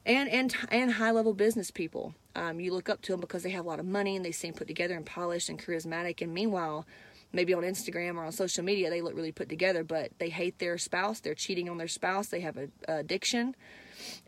and 0.05 0.29
and 0.29 0.55
and 0.69 0.91
high 0.93 1.11
level 1.11 1.33
business 1.33 1.71
people. 1.71 2.13
Um, 2.35 2.59
you 2.59 2.73
look 2.73 2.89
up 2.89 3.01
to 3.03 3.13
them 3.13 3.21
because 3.21 3.43
they 3.43 3.51
have 3.51 3.65
a 3.65 3.67
lot 3.67 3.79
of 3.79 3.85
money 3.85 4.15
and 4.15 4.25
they 4.25 4.31
seem 4.31 4.53
put 4.53 4.67
together 4.67 4.95
and 4.95 5.05
polished 5.05 5.49
and 5.49 5.57
charismatic. 5.57 6.21
And 6.21 6.33
meanwhile, 6.33 6.85
maybe 7.31 7.53
on 7.53 7.63
Instagram 7.63 8.15
or 8.15 8.25
on 8.25 8.31
social 8.31 8.63
media, 8.63 8.89
they 8.89 9.01
look 9.01 9.15
really 9.15 9.31
put 9.31 9.49
together, 9.49 9.83
but 9.83 10.11
they 10.19 10.29
hate 10.29 10.59
their 10.59 10.77
spouse. 10.77 11.21
They're 11.21 11.33
cheating 11.35 11.69
on 11.69 11.77
their 11.77 11.87
spouse. 11.87 12.27
They 12.27 12.41
have 12.41 12.57
a, 12.57 12.67
addiction. 12.87 13.55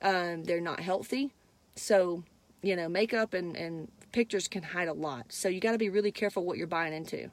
Um, 0.02 0.44
they're 0.46 0.62
not 0.62 0.80
healthy. 0.80 1.34
So 1.76 2.24
you 2.62 2.76
know, 2.76 2.90
makeup 2.90 3.34
and 3.34 3.56
and 3.56 3.92
pictures 4.12 4.48
can 4.48 4.64
hide 4.64 4.88
a 4.88 4.94
lot. 4.94 5.26
So 5.30 5.50
you 5.50 5.60
got 5.60 5.74
to 5.74 5.78
be 5.78 5.90
really 5.90 6.12
careful 6.12 6.44
what 6.46 6.58
you're 6.58 6.68
buying 6.68 6.94
into. 6.94 7.30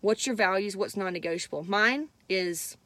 What's 0.00 0.26
your 0.26 0.36
values? 0.36 0.76
What's 0.76 0.96
non 0.96 1.12
negotiable? 1.12 1.64
Mine 1.64 2.08
is 2.28 2.76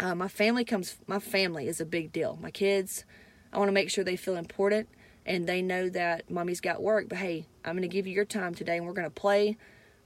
Uh, 0.00 0.14
my 0.14 0.28
family 0.28 0.64
comes. 0.64 0.96
My 1.06 1.18
family 1.18 1.68
is 1.68 1.80
a 1.80 1.84
big 1.84 2.10
deal. 2.12 2.38
My 2.40 2.50
kids. 2.50 3.04
I 3.52 3.58
want 3.58 3.68
to 3.68 3.72
make 3.72 3.90
sure 3.90 4.04
they 4.04 4.16
feel 4.16 4.36
important 4.36 4.88
and 5.26 5.46
they 5.46 5.62
know 5.62 5.88
that 5.88 6.30
mommy's 6.30 6.60
got 6.60 6.82
work. 6.82 7.08
But 7.08 7.18
hey, 7.18 7.46
I'm 7.64 7.74
going 7.74 7.82
to 7.82 7.88
give 7.88 8.06
you 8.06 8.14
your 8.14 8.24
time 8.24 8.54
today, 8.54 8.76
and 8.76 8.86
we're 8.86 8.92
going 8.92 9.06
to 9.06 9.10
play. 9.10 9.56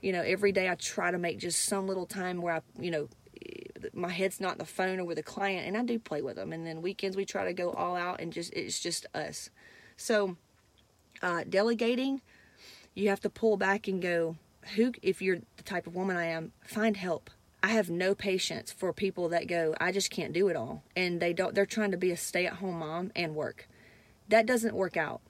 You 0.01 0.11
know, 0.11 0.21
every 0.21 0.51
day 0.51 0.69
I 0.69 0.75
try 0.75 1.11
to 1.11 1.17
make 1.17 1.39
just 1.39 1.63
some 1.63 1.87
little 1.87 2.05
time 2.05 2.41
where 2.41 2.55
I, 2.55 2.61
you 2.79 2.91
know, 2.91 3.09
my 3.93 4.09
head's 4.09 4.39
not 4.39 4.53
on 4.53 4.57
the 4.57 4.65
phone 4.65 4.99
or 4.99 5.05
with 5.05 5.17
a 5.17 5.23
client, 5.23 5.67
and 5.67 5.77
I 5.77 5.83
do 5.83 5.97
play 5.99 6.21
with 6.21 6.35
them. 6.35 6.53
And 6.53 6.65
then 6.65 6.81
weekends 6.81 7.17
we 7.17 7.25
try 7.25 7.45
to 7.45 7.53
go 7.53 7.71
all 7.71 7.95
out, 7.95 8.19
and 8.19 8.31
just 8.33 8.53
it's 8.53 8.79
just 8.79 9.05
us. 9.13 9.49
So, 9.97 10.37
uh, 11.21 11.43
delegating, 11.47 12.21
you 12.93 13.09
have 13.09 13.21
to 13.21 13.29
pull 13.29 13.57
back 13.57 13.87
and 13.87 14.01
go. 14.01 14.37
Who, 14.75 14.93
if 15.03 15.21
you're 15.21 15.39
the 15.57 15.63
type 15.63 15.85
of 15.85 15.95
woman 15.95 16.17
I 16.17 16.25
am, 16.25 16.51
find 16.65 16.97
help. 16.97 17.29
I 17.65 17.69
have 17.69 17.89
no 17.89 18.13
patience 18.13 18.71
for 18.71 18.93
people 18.93 19.29
that 19.29 19.47
go, 19.47 19.73
I 19.81 19.91
just 19.91 20.11
can't 20.11 20.33
do 20.33 20.49
it 20.49 20.55
all. 20.55 20.83
And 20.95 21.19
they 21.19 21.33
don't, 21.33 21.55
they're 21.55 21.65
trying 21.65 21.89
to 21.89 21.97
be 21.97 22.11
a 22.11 22.15
stay 22.15 22.45
at 22.45 22.53
home 22.53 22.77
mom 22.77 23.11
and 23.15 23.33
work. 23.33 23.67
That 24.29 24.45
doesn't 24.45 24.75
work 24.75 24.97
out. 24.97 25.21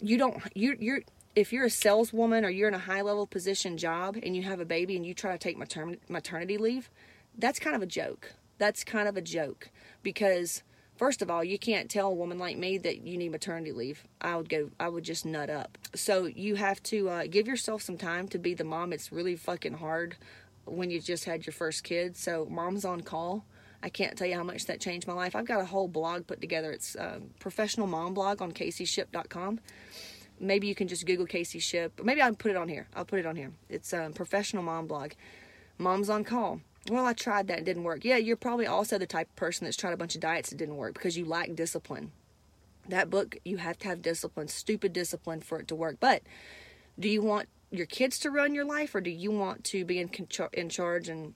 You 0.00 0.16
don't, 0.16 0.42
you, 0.54 0.76
you're, 0.80 1.00
if 1.34 1.52
you're 1.52 1.66
a 1.66 1.70
saleswoman 1.70 2.46
or 2.46 2.48
you're 2.48 2.68
in 2.68 2.74
a 2.74 2.78
high 2.78 3.02
level 3.02 3.26
position 3.26 3.76
job 3.76 4.16
and 4.22 4.34
you 4.34 4.44
have 4.44 4.60
a 4.60 4.64
baby 4.64 4.96
and 4.96 5.04
you 5.04 5.12
try 5.12 5.32
to 5.32 5.36
take 5.36 5.58
matern- 5.58 5.98
maternity 6.08 6.56
leave, 6.56 6.88
that's 7.36 7.58
kind 7.58 7.76
of 7.76 7.82
a 7.82 7.86
joke. 7.86 8.32
That's 8.56 8.82
kind 8.82 9.06
of 9.06 9.18
a 9.18 9.22
joke 9.22 9.68
because 10.02 10.62
first 10.96 11.20
of 11.20 11.30
all, 11.30 11.44
you 11.44 11.58
can't 11.58 11.90
tell 11.90 12.08
a 12.08 12.14
woman 12.14 12.38
like 12.38 12.56
me 12.56 12.78
that 12.78 13.06
you 13.06 13.18
need 13.18 13.30
maternity 13.30 13.72
leave. 13.72 14.04
I 14.22 14.36
would 14.36 14.48
go, 14.48 14.70
I 14.80 14.88
would 14.88 15.04
just 15.04 15.26
nut 15.26 15.50
up. 15.50 15.76
So 15.94 16.24
you 16.24 16.54
have 16.54 16.82
to 16.84 17.10
uh, 17.10 17.26
give 17.28 17.46
yourself 17.46 17.82
some 17.82 17.98
time 17.98 18.26
to 18.28 18.38
be 18.38 18.54
the 18.54 18.64
mom. 18.64 18.94
It's 18.94 19.12
really 19.12 19.36
fucking 19.36 19.74
hard 19.74 20.16
when 20.66 20.90
you 20.90 21.00
just 21.00 21.24
had 21.24 21.46
your 21.46 21.52
first 21.52 21.84
kid. 21.84 22.16
So 22.16 22.46
mom's 22.50 22.84
on 22.84 23.00
call. 23.00 23.44
I 23.82 23.88
can't 23.88 24.16
tell 24.16 24.26
you 24.26 24.34
how 24.34 24.42
much 24.42 24.66
that 24.66 24.80
changed 24.80 25.06
my 25.06 25.12
life. 25.12 25.36
I've 25.36 25.46
got 25.46 25.60
a 25.60 25.64
whole 25.64 25.88
blog 25.88 26.26
put 26.26 26.40
together. 26.40 26.72
It's 26.72 26.96
um, 26.98 27.30
professional 27.38 27.86
mom 27.86 28.14
blog 28.14 28.42
on 28.42 28.52
CaseyShipp.com. 28.52 29.60
Maybe 30.38 30.66
you 30.66 30.74
can 30.74 30.88
just 30.88 31.06
Google 31.06 31.26
Casey 31.26 31.58
Shipp. 31.58 32.02
Maybe 32.02 32.20
I'll 32.20 32.34
put 32.34 32.50
it 32.50 32.56
on 32.56 32.68
here. 32.68 32.88
I'll 32.94 33.04
put 33.04 33.18
it 33.20 33.26
on 33.26 33.36
here. 33.36 33.52
It's 33.68 33.92
a 33.92 34.06
um, 34.06 34.12
professional 34.12 34.62
mom 34.62 34.86
blog. 34.86 35.12
Mom's 35.78 36.10
on 36.10 36.24
call. 36.24 36.60
Well, 36.90 37.06
I 37.06 37.14
tried 37.14 37.48
that. 37.48 37.58
It 37.58 37.64
didn't 37.64 37.84
work. 37.84 38.04
Yeah, 38.04 38.16
you're 38.16 38.36
probably 38.36 38.66
also 38.66 38.98
the 38.98 39.06
type 39.06 39.28
of 39.30 39.36
person 39.36 39.64
that's 39.64 39.76
tried 39.76 39.92
a 39.92 39.96
bunch 39.96 40.14
of 40.14 40.20
diets 40.20 40.50
that 40.50 40.56
didn't 40.56 40.76
work 40.76 40.94
because 40.94 41.16
you 41.16 41.24
lack 41.24 41.54
discipline. 41.54 42.12
That 42.88 43.10
book, 43.10 43.36
you 43.44 43.56
have 43.56 43.78
to 43.78 43.88
have 43.88 44.02
discipline, 44.02 44.48
stupid 44.48 44.92
discipline 44.92 45.40
for 45.40 45.58
it 45.58 45.68
to 45.68 45.74
work. 45.74 45.96
But 45.98 46.22
do 46.98 47.08
you 47.08 47.22
want 47.22 47.48
your 47.76 47.86
kids 47.86 48.18
to 48.20 48.30
run 48.30 48.54
your 48.54 48.64
life 48.64 48.94
or 48.94 49.00
do 49.00 49.10
you 49.10 49.30
want 49.30 49.64
to 49.64 49.84
be 49.84 49.98
in, 49.98 50.10
in 50.52 50.68
charge 50.68 51.08
and 51.08 51.34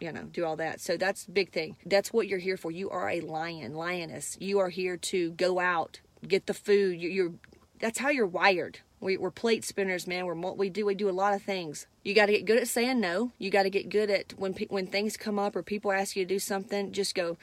you 0.00 0.12
know 0.12 0.24
do 0.24 0.44
all 0.44 0.56
that? 0.56 0.80
So 0.80 0.96
that's 0.96 1.24
the 1.24 1.32
big 1.32 1.52
thing. 1.52 1.76
That's 1.84 2.12
what 2.12 2.28
you're 2.28 2.38
here 2.38 2.56
for. 2.56 2.70
You 2.70 2.90
are 2.90 3.08
a 3.08 3.20
lion 3.20 3.74
lioness. 3.74 4.36
You 4.40 4.58
are 4.58 4.68
here 4.68 4.96
to 4.96 5.32
go 5.32 5.58
out 5.58 6.00
get 6.26 6.46
the 6.46 6.54
food. 6.54 7.00
You, 7.00 7.26
are 7.26 7.32
that's 7.80 7.98
how 7.98 8.08
you're 8.08 8.26
wired. 8.26 8.80
We, 9.00 9.16
are 9.16 9.30
plate 9.30 9.64
spinners 9.64 10.06
man. 10.06 10.26
We're 10.26 10.34
what 10.34 10.58
we 10.58 10.70
do 10.70 10.86
we 10.86 10.94
do 10.94 11.08
a 11.08 11.12
lot 11.12 11.34
of 11.34 11.42
things. 11.42 11.86
You 12.02 12.14
got 12.14 12.26
to 12.26 12.32
get 12.32 12.46
good 12.46 12.58
at 12.58 12.68
saying 12.68 13.00
no. 13.00 13.32
You 13.38 13.50
got 13.50 13.62
to 13.64 13.70
get 13.70 13.88
good 13.88 14.10
at 14.10 14.32
when 14.36 14.54
when 14.68 14.86
things 14.86 15.16
come 15.16 15.38
up 15.38 15.54
or 15.54 15.62
people 15.62 15.92
ask 15.92 16.16
you 16.16 16.24
to 16.24 16.28
do 16.28 16.38
something 16.38 16.92
just 16.92 17.14
go 17.14 17.36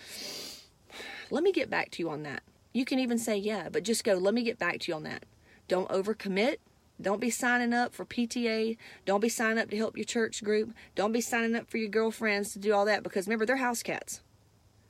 let 1.30 1.44
me 1.44 1.52
get 1.52 1.70
back 1.70 1.92
to 1.92 2.04
you 2.04 2.10
on 2.10 2.24
that. 2.24 2.44
You 2.74 2.84
can 2.84 3.00
even 3.00 3.18
say 3.18 3.38
yeah 3.38 3.70
but 3.70 3.84
just 3.84 4.04
go 4.04 4.16
let 4.16 4.34
me 4.34 4.44
get 4.44 4.60
back 4.60 4.80
to 4.82 4.92
you 4.92 4.96
on 4.96 5.04
that. 5.04 5.24
Don't 5.68 5.90
overcommit 5.90 6.58
don't 7.02 7.20
be 7.20 7.30
signing 7.30 7.74
up 7.74 7.94
for 7.94 8.06
PTA. 8.06 8.78
Don't 9.06 9.20
be 9.20 9.30
signing 9.30 9.60
up 9.60 9.70
to 9.70 9.78
help 9.78 9.98
your 9.98 10.06
church 10.06 10.44
group. 10.44 10.74
Don't 10.96 11.12
be 11.12 11.22
signing 11.22 11.56
up 11.56 11.70
for 11.70 11.78
your 11.78 11.90
girlfriends 11.90 12.54
to 12.54 12.60
do 12.60 12.74
all 12.74 12.86
that 12.86 13.04
because 13.04 13.28
remember, 13.28 13.46
they're 13.46 13.58
house 13.58 13.84
cats. 13.84 14.22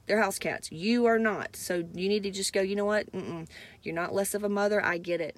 They're 0.06 0.22
house 0.22 0.38
cats. 0.38 0.72
You 0.72 1.06
are 1.08 1.18
not. 1.18 1.56
So 1.56 1.84
you 1.94 2.08
need 2.08 2.24
to 2.24 2.32
just 2.32 2.54
go, 2.54 2.62
you 2.62 2.76
know 2.76 2.86
what? 2.86 3.12
Mm-mm. 3.12 3.48
You're 3.82 3.96
not 3.96 4.14
less 4.14 4.36
of 4.36 4.44
a 4.44 4.50
mother. 4.50 4.84
I 4.86 5.00
get 5.00 5.20
it. 5.20 5.38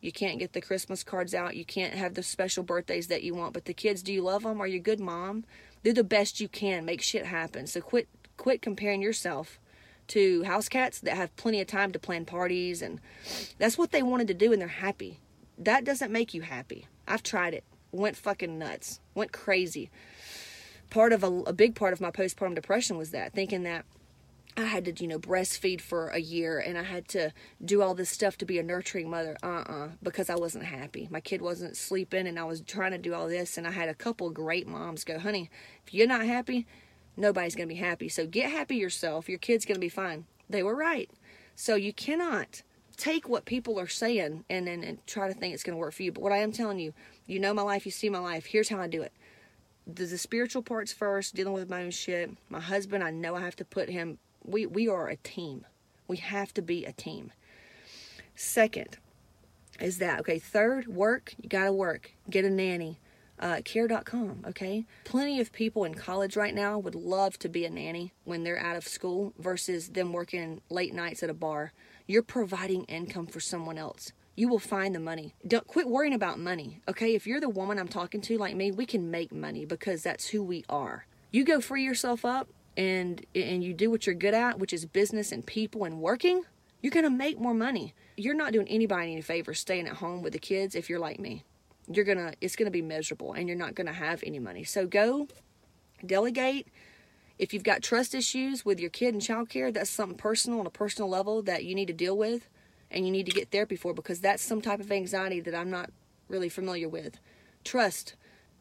You 0.00 0.10
can't 0.10 0.40
get 0.40 0.52
the 0.52 0.60
Christmas 0.60 1.04
cards 1.04 1.34
out. 1.34 1.56
You 1.56 1.64
can't 1.64 1.94
have 1.94 2.14
the 2.14 2.22
special 2.22 2.64
birthdays 2.64 3.06
that 3.08 3.22
you 3.22 3.34
want. 3.34 3.52
But 3.52 3.66
the 3.66 3.74
kids, 3.74 4.02
do 4.02 4.12
you 4.12 4.22
love 4.22 4.42
them? 4.42 4.60
Are 4.60 4.66
you 4.66 4.78
a 4.78 4.82
good 4.82 5.00
mom? 5.00 5.44
Do 5.84 5.92
the 5.92 6.04
best 6.04 6.40
you 6.40 6.48
can. 6.48 6.84
Make 6.84 7.00
shit 7.00 7.26
happen. 7.26 7.66
So 7.68 7.80
quit 7.80 8.08
quit 8.36 8.62
comparing 8.62 9.02
yourself 9.02 9.58
to 10.08 10.42
house 10.44 10.68
cats 10.68 11.00
that 11.00 11.16
have 11.16 11.34
plenty 11.36 11.60
of 11.60 11.66
time 11.66 11.92
to 11.92 11.98
plan 11.98 12.24
parties 12.24 12.80
and 12.80 13.00
that's 13.58 13.76
what 13.76 13.90
they 13.90 14.02
wanted 14.02 14.28
to 14.28 14.32
do 14.32 14.52
and 14.52 14.60
they're 14.62 14.68
happy 14.68 15.18
that 15.58 15.84
doesn't 15.84 16.12
make 16.12 16.34
you 16.34 16.42
happy. 16.42 16.86
I've 17.06 17.22
tried 17.22 17.54
it. 17.54 17.64
Went 17.90 18.16
fucking 18.16 18.58
nuts. 18.58 19.00
Went 19.14 19.32
crazy. 19.32 19.90
Part 20.90 21.12
of 21.12 21.22
a, 21.22 21.26
a 21.26 21.52
big 21.52 21.74
part 21.74 21.92
of 21.92 22.00
my 22.00 22.10
postpartum 22.10 22.54
depression 22.54 22.96
was 22.96 23.10
that 23.10 23.32
thinking 23.32 23.64
that 23.64 23.84
I 24.56 24.64
had 24.64 24.84
to, 24.86 25.02
you 25.02 25.08
know, 25.08 25.18
breastfeed 25.18 25.80
for 25.80 26.08
a 26.08 26.18
year 26.18 26.58
and 26.58 26.76
I 26.76 26.82
had 26.82 27.06
to 27.08 27.32
do 27.64 27.80
all 27.80 27.94
this 27.94 28.10
stuff 28.10 28.36
to 28.38 28.44
be 28.44 28.58
a 28.58 28.62
nurturing 28.62 29.08
mother. 29.08 29.36
Uh 29.42 29.46
uh-uh, 29.46 29.72
uh 29.72 29.88
because 30.02 30.28
I 30.28 30.34
wasn't 30.34 30.64
happy. 30.64 31.08
My 31.10 31.20
kid 31.20 31.40
wasn't 31.40 31.76
sleeping 31.76 32.26
and 32.26 32.38
I 32.38 32.44
was 32.44 32.60
trying 32.62 32.92
to 32.92 32.98
do 32.98 33.14
all 33.14 33.28
this. 33.28 33.56
And 33.56 33.66
I 33.66 33.70
had 33.70 33.88
a 33.88 33.94
couple 33.94 34.30
great 34.30 34.66
moms 34.66 35.04
go, 35.04 35.18
honey, 35.18 35.50
if 35.86 35.94
you're 35.94 36.08
not 36.08 36.26
happy, 36.26 36.66
nobody's 37.16 37.54
going 37.54 37.68
to 37.68 37.74
be 37.74 37.80
happy. 37.80 38.08
So 38.08 38.26
get 38.26 38.50
happy 38.50 38.76
yourself. 38.76 39.28
Your 39.28 39.38
kid's 39.38 39.64
going 39.64 39.76
to 39.76 39.80
be 39.80 39.88
fine. 39.88 40.26
They 40.50 40.62
were 40.62 40.74
right. 40.74 41.10
So 41.54 41.74
you 41.74 41.92
cannot 41.92 42.62
take 42.98 43.28
what 43.28 43.44
people 43.44 43.80
are 43.80 43.86
saying 43.86 44.44
and, 44.50 44.68
and, 44.68 44.84
and 44.84 45.06
try 45.06 45.28
to 45.28 45.34
think 45.34 45.54
it's 45.54 45.62
going 45.62 45.74
to 45.76 45.80
work 45.80 45.94
for 45.94 46.02
you. 46.02 46.12
But 46.12 46.22
what 46.22 46.32
I 46.32 46.38
am 46.38 46.52
telling 46.52 46.78
you, 46.78 46.92
you 47.26 47.38
know 47.38 47.54
my 47.54 47.62
life, 47.62 47.86
you 47.86 47.92
see 47.92 48.10
my 48.10 48.18
life. 48.18 48.46
Here's 48.46 48.68
how 48.68 48.80
I 48.80 48.88
do 48.88 49.00
it. 49.02 49.12
The, 49.86 50.04
the 50.04 50.18
spiritual 50.18 50.62
parts 50.62 50.92
first, 50.92 51.34
dealing 51.34 51.54
with 51.54 51.70
my 51.70 51.84
own 51.84 51.92
shit. 51.92 52.30
My 52.50 52.60
husband, 52.60 53.02
I 53.02 53.10
know 53.10 53.36
I 53.36 53.40
have 53.40 53.56
to 53.56 53.64
put 53.64 53.88
him. 53.88 54.18
We 54.44 54.66
we 54.66 54.88
are 54.88 55.08
a 55.08 55.16
team. 55.16 55.64
We 56.06 56.18
have 56.18 56.52
to 56.54 56.62
be 56.62 56.84
a 56.84 56.92
team. 56.92 57.32
Second, 58.34 58.98
is 59.80 59.98
that 59.98 60.20
okay? 60.20 60.38
Third, 60.38 60.88
work. 60.88 61.34
You 61.40 61.48
got 61.48 61.64
to 61.64 61.72
work. 61.72 62.12
Get 62.28 62.44
a 62.44 62.50
nanny. 62.50 62.98
Uh, 63.40 63.60
care.com, 63.64 64.44
okay? 64.48 64.84
Plenty 65.04 65.40
of 65.40 65.52
people 65.52 65.84
in 65.84 65.94
college 65.94 66.36
right 66.36 66.52
now 66.52 66.76
would 66.76 66.96
love 66.96 67.38
to 67.38 67.48
be 67.48 67.64
a 67.64 67.70
nanny 67.70 68.12
when 68.24 68.42
they're 68.42 68.58
out 68.58 68.74
of 68.74 68.88
school 68.88 69.32
versus 69.38 69.90
them 69.90 70.12
working 70.12 70.60
late 70.70 70.92
nights 70.92 71.22
at 71.22 71.30
a 71.30 71.34
bar 71.34 71.72
you're 72.08 72.22
providing 72.22 72.84
income 72.84 73.26
for 73.26 73.38
someone 73.38 73.78
else. 73.78 74.12
You 74.34 74.48
will 74.48 74.58
find 74.58 74.94
the 74.94 75.00
money. 75.00 75.34
Don't 75.46 75.66
quit 75.66 75.88
worrying 75.88 76.14
about 76.14 76.38
money. 76.38 76.80
Okay, 76.88 77.14
if 77.14 77.26
you're 77.26 77.40
the 77.40 77.50
woman 77.50 77.78
I'm 77.78 77.86
talking 77.86 78.22
to 78.22 78.38
like 78.38 78.56
me, 78.56 78.70
we 78.70 78.86
can 78.86 79.10
make 79.10 79.30
money 79.30 79.66
because 79.66 80.02
that's 80.02 80.28
who 80.28 80.42
we 80.42 80.64
are. 80.70 81.06
You 81.30 81.44
go 81.44 81.60
free 81.60 81.84
yourself 81.84 82.24
up 82.24 82.48
and 82.76 83.24
and 83.34 83.62
you 83.62 83.74
do 83.74 83.90
what 83.90 84.06
you're 84.06 84.14
good 84.14 84.34
at, 84.34 84.58
which 84.58 84.72
is 84.72 84.86
business 84.86 85.32
and 85.32 85.44
people 85.44 85.84
and 85.84 86.00
working, 86.00 86.44
you're 86.80 86.92
going 86.92 87.04
to 87.04 87.10
make 87.10 87.38
more 87.38 87.54
money. 87.54 87.94
You're 88.16 88.34
not 88.34 88.52
doing 88.52 88.68
anybody 88.68 89.12
any 89.12 89.20
favor 89.20 89.52
staying 89.52 89.86
at 89.86 89.96
home 89.96 90.22
with 90.22 90.32
the 90.32 90.38
kids 90.38 90.74
if 90.74 90.88
you're 90.88 91.00
like 91.00 91.20
me. 91.20 91.44
You're 91.90 92.04
going 92.06 92.18
to 92.18 92.32
it's 92.40 92.56
going 92.56 92.66
to 92.66 92.72
be 92.72 92.82
miserable 92.82 93.34
and 93.34 93.48
you're 93.48 93.58
not 93.58 93.74
going 93.74 93.88
to 93.88 93.92
have 93.92 94.22
any 94.24 94.38
money. 94.38 94.64
So 94.64 94.86
go 94.86 95.28
delegate 96.06 96.68
if 97.38 97.54
you've 97.54 97.62
got 97.62 97.82
trust 97.82 98.14
issues 98.14 98.64
with 98.64 98.80
your 98.80 98.90
kid 98.90 99.14
and 99.14 99.22
childcare, 99.22 99.72
that's 99.72 99.90
something 99.90 100.18
personal 100.18 100.60
on 100.60 100.66
a 100.66 100.70
personal 100.70 101.08
level 101.08 101.42
that 101.42 101.64
you 101.64 101.74
need 101.74 101.86
to 101.86 101.92
deal 101.92 102.16
with 102.16 102.48
and 102.90 103.04
you 103.04 103.12
need 103.12 103.26
to 103.26 103.32
get 103.32 103.50
therapy 103.50 103.76
for 103.76 103.94
because 103.94 104.20
that's 104.20 104.42
some 104.42 104.60
type 104.60 104.80
of 104.80 104.90
anxiety 104.90 105.40
that 105.40 105.54
I'm 105.54 105.70
not 105.70 105.90
really 106.28 106.48
familiar 106.48 106.88
with. 106.88 107.18
Trust. 107.64 108.14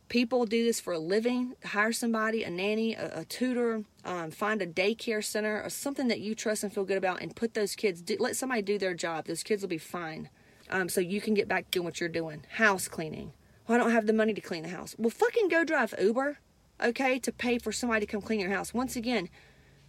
People 0.10 0.46
do 0.46 0.64
this 0.64 0.80
for 0.80 0.94
a 0.94 1.00
living. 1.00 1.56
Hire 1.66 1.92
somebody, 1.92 2.44
a 2.44 2.50
nanny, 2.50 2.94
a, 2.94 3.22
a 3.22 3.26
tutor, 3.26 3.84
um, 4.06 4.32
find 4.32 4.62
a 4.62 4.68
daycare 4.68 5.24
center 5.24 5.62
or 5.62 5.70
something 5.70 6.08
that 6.08 6.22
you 6.22 6.34
trust 6.34 6.64
and 6.64 6.72
feel 6.72 6.86
good 6.86 6.98
about, 6.98 7.22
and 7.22 7.36
put 7.36 7.54
those 7.54 7.76
kids. 7.76 8.02
Do, 8.02 8.16
let 8.20 8.38
somebody 8.38 8.62
do 8.62 8.78
their 8.78 8.94
job. 8.94 9.26
Those 9.26 9.44
kids 9.44 9.62
will 9.62 9.70
be 9.70 9.78
fine. 9.78 10.30
Um, 10.70 10.88
so 10.88 11.02
you 11.02 11.20
can 11.20 11.34
get 11.34 11.48
back 11.48 11.72
doing 11.72 11.84
what 11.84 12.00
you're 12.00 12.10
doing. 12.10 12.44
House 12.54 12.88
cleaning. 12.88 13.34
Well, 13.68 13.78
I 13.78 13.84
don't 13.84 13.92
have 13.92 14.08
the 14.08 14.14
money 14.14 14.34
to 14.34 14.42
clean 14.42 14.64
the 14.64 14.70
house. 14.70 14.96
Well, 14.98 15.10
fucking 15.10 15.50
go 15.50 15.66
drive 15.66 15.94
Uber 16.00 16.40
okay, 16.84 17.20
to 17.20 17.32
pay 17.32 17.58
for 17.58 17.72
somebody 17.72 18.06
to 18.06 18.12
come 18.12 18.22
clean 18.22 18.40
your 18.40 18.52
house. 18.52 18.74
Once 18.74 18.96
again, 18.96 19.30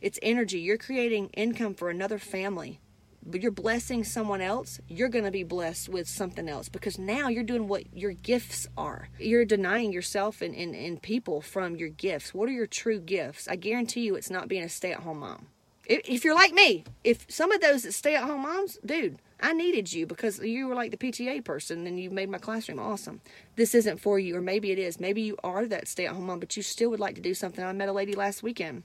it's 0.01 0.19
energy. 0.23 0.61
You're 0.61 0.79
creating 0.79 1.29
income 1.31 1.75
for 1.75 1.91
another 1.91 2.19
family. 2.19 2.81
But 3.25 3.43
you're 3.43 3.51
blessing 3.51 4.05
someone 4.05 4.41
else, 4.41 4.81
you're 4.89 5.11
going 5.11 5.25
to 5.25 5.31
be 5.31 5.43
blessed 5.43 5.89
with 5.89 6.09
something 6.09 6.49
else 6.49 6.69
because 6.69 6.99
now 6.99 7.29
you're 7.29 7.43
doing 7.43 7.69
what 7.69 7.95
your 7.95 8.13
gifts 8.13 8.67
are. 8.77 9.09
You're 9.19 9.45
denying 9.45 9.93
yourself 9.93 10.41
and, 10.41 10.55
and, 10.55 10.75
and 10.75 11.03
people 11.03 11.43
from 11.43 11.77
your 11.77 11.91
gifts. 11.91 12.33
What 12.33 12.49
are 12.49 12.53
your 12.53 12.67
true 12.67 13.01
gifts? 13.01 13.47
I 13.47 13.57
guarantee 13.57 14.03
you 14.03 14.15
it's 14.15 14.31
not 14.31 14.49
being 14.49 14.63
a 14.63 14.69
stay 14.69 14.93
at 14.93 15.01
home 15.01 15.19
mom. 15.19 15.49
If, 15.89 16.23
you're 16.23 16.35
like 16.35 16.53
me, 16.53 16.85
if 17.03 17.25
some 17.31 17.51
of 17.51 17.63
those 17.63 17.83
that 17.83 17.93
stay 17.93 18.15
at 18.15 18.25
home 18.25 18.43
moms, 18.43 18.79
dude, 18.85 19.19
I 19.41 19.55
needed 19.55 19.91
you 19.91 20.07
because 20.07 20.39
you 20.39 20.67
were 20.67 20.75
like 20.75 20.91
the 20.91 20.99
PTA 20.99 21.43
person 21.43 21.87
and 21.87 21.99
you 21.99 22.11
made 22.11 22.29
my 22.29 22.37
classroom 22.37 22.79
awesome. 22.79 23.23
This 23.57 23.75
isn't 23.75 23.99
for 23.99 24.19
you, 24.19 24.37
or 24.37 24.43
maybe 24.43 24.71
it 24.71 24.79
is. 24.79 25.01
Maybe 25.01 25.23
you 25.23 25.39
are 25.43 25.65
that 25.65 25.89
stay 25.89 26.07
at 26.07 26.13
home 26.13 26.27
mom, 26.27 26.41
but 26.41 26.57
you 26.59 26.63
still 26.63 26.91
would 26.91 27.01
like 27.01 27.15
to 27.15 27.23
do 27.23 27.33
something. 27.33 27.65
I 27.65 27.73
met 27.73 27.89
a 27.89 27.93
lady 27.93 28.13
last 28.13 28.43
weekend. 28.43 28.83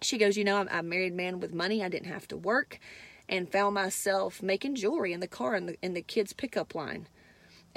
She 0.00 0.16
goes, 0.16 0.38
You 0.38 0.44
know, 0.44 0.56
I'm 0.56 0.68
a 0.68 0.82
married 0.82 1.14
man 1.14 1.38
with 1.40 1.52
money. 1.52 1.84
I 1.84 1.90
didn't 1.90 2.10
have 2.10 2.28
to 2.28 2.36
work 2.36 2.78
and 3.28 3.50
found 3.50 3.74
myself 3.74 4.42
making 4.42 4.76
jewelry 4.76 5.12
in 5.12 5.20
the 5.20 5.28
car 5.28 5.54
in 5.54 5.66
the, 5.66 5.76
in 5.82 5.92
the 5.92 6.00
kids' 6.00 6.32
pickup 6.32 6.74
line. 6.74 7.08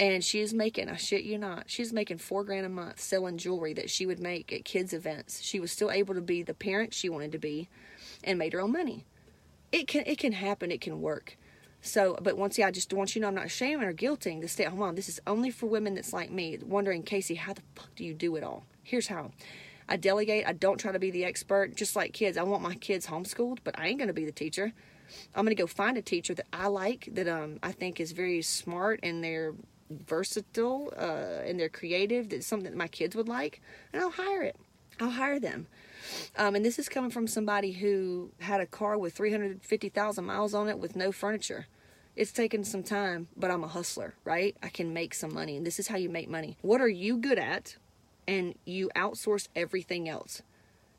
And 0.02 0.24
she's 0.24 0.52
making, 0.52 0.88
I 0.88 0.96
shit 0.96 1.22
you 1.22 1.38
not, 1.38 1.70
she's 1.70 1.92
making 1.92 2.18
four 2.18 2.42
grand 2.42 2.66
a 2.66 2.68
month 2.68 2.98
selling 2.98 3.38
jewelry 3.38 3.72
that 3.74 3.88
she 3.88 4.04
would 4.04 4.18
make 4.18 4.52
at 4.52 4.64
kids' 4.64 4.92
events. 4.92 5.40
She 5.42 5.60
was 5.60 5.70
still 5.70 5.92
able 5.92 6.14
to 6.14 6.20
be 6.20 6.42
the 6.42 6.54
parent 6.54 6.92
she 6.92 7.08
wanted 7.08 7.30
to 7.30 7.38
be 7.38 7.68
and 8.24 8.36
made 8.36 8.52
her 8.52 8.60
own 8.60 8.72
money. 8.72 9.06
It 9.70 9.86
can 9.86 10.02
it 10.04 10.18
can 10.18 10.32
happen, 10.32 10.72
it 10.72 10.80
can 10.80 11.00
work. 11.00 11.38
So, 11.82 12.18
but 12.20 12.36
once 12.36 12.58
again, 12.58 12.66
I 12.66 12.70
just 12.72 12.92
want 12.92 13.14
you 13.14 13.20
to 13.20 13.22
know 13.22 13.28
I'm 13.28 13.36
not 13.36 13.52
shaming 13.52 13.86
or 13.86 13.92
guilting 13.92 14.40
the 14.40 14.48
stay 14.48 14.64
at 14.64 14.70
home 14.70 14.80
mom. 14.80 14.96
This 14.96 15.08
is 15.08 15.20
only 15.24 15.52
for 15.52 15.66
women 15.66 15.94
that's 15.94 16.12
like 16.12 16.32
me, 16.32 16.58
wondering, 16.66 17.04
Casey, 17.04 17.36
how 17.36 17.52
the 17.52 17.62
fuck 17.76 17.94
do 17.94 18.04
you 18.04 18.12
do 18.12 18.34
it 18.34 18.42
all? 18.42 18.64
Here's 18.82 19.06
how. 19.06 19.30
I 19.88 19.98
delegate. 19.98 20.48
I 20.48 20.52
don't 20.52 20.78
try 20.78 20.90
to 20.90 20.98
be 20.98 21.12
the 21.12 21.24
expert. 21.24 21.76
Just 21.76 21.94
like 21.94 22.12
kids, 22.12 22.36
I 22.36 22.42
want 22.42 22.60
my 22.60 22.74
kids 22.74 23.06
homeschooled, 23.06 23.58
but 23.62 23.78
I 23.78 23.86
ain't 23.86 24.00
to 24.00 24.12
be 24.12 24.24
the 24.24 24.32
teacher. 24.32 24.72
I'm 25.32 25.44
going 25.44 25.54
to 25.56 25.62
go 25.62 25.68
find 25.68 25.96
a 25.96 26.02
teacher 26.02 26.34
that 26.34 26.46
I 26.52 26.66
like, 26.66 27.08
that 27.12 27.28
um, 27.28 27.60
I 27.62 27.70
think 27.70 28.00
is 28.00 28.10
very 28.10 28.42
smart 28.42 28.98
and 29.04 29.22
they're 29.22 29.54
versatile 30.06 30.92
uh, 30.96 31.42
and 31.46 31.58
they're 31.58 31.68
creative. 31.68 32.28
That's 32.28 32.46
something 32.46 32.70
that 32.70 32.76
my 32.76 32.88
kids 32.88 33.16
would 33.16 33.28
like, 33.28 33.60
and 33.92 34.02
I'll 34.02 34.10
hire 34.10 34.42
it. 34.42 34.56
I'll 35.00 35.10
hire 35.10 35.40
them. 35.40 35.66
Um, 36.36 36.54
and 36.54 36.64
this 36.64 36.78
is 36.78 36.88
coming 36.88 37.10
from 37.10 37.26
somebody 37.26 37.72
who 37.72 38.32
had 38.40 38.60
a 38.60 38.66
car 38.66 38.98
with 38.98 39.14
350,000 39.14 40.24
miles 40.24 40.54
on 40.54 40.68
it 40.68 40.78
with 40.78 40.96
no 40.96 41.12
furniture. 41.12 41.66
It's 42.14 42.32
taken 42.32 42.62
some 42.62 42.82
time, 42.82 43.28
but 43.36 43.50
I'm 43.50 43.64
a 43.64 43.68
hustler, 43.68 44.14
right? 44.24 44.56
I 44.62 44.68
can 44.68 44.92
make 44.92 45.14
some 45.14 45.32
money, 45.32 45.56
and 45.56 45.66
this 45.66 45.78
is 45.78 45.88
how 45.88 45.96
you 45.96 46.10
make 46.10 46.28
money. 46.28 46.58
What 46.60 46.80
are 46.80 46.88
you 46.88 47.16
good 47.16 47.38
at? 47.38 47.76
And 48.28 48.54
you 48.64 48.90
outsource 48.94 49.48
everything 49.56 50.08
else. 50.08 50.42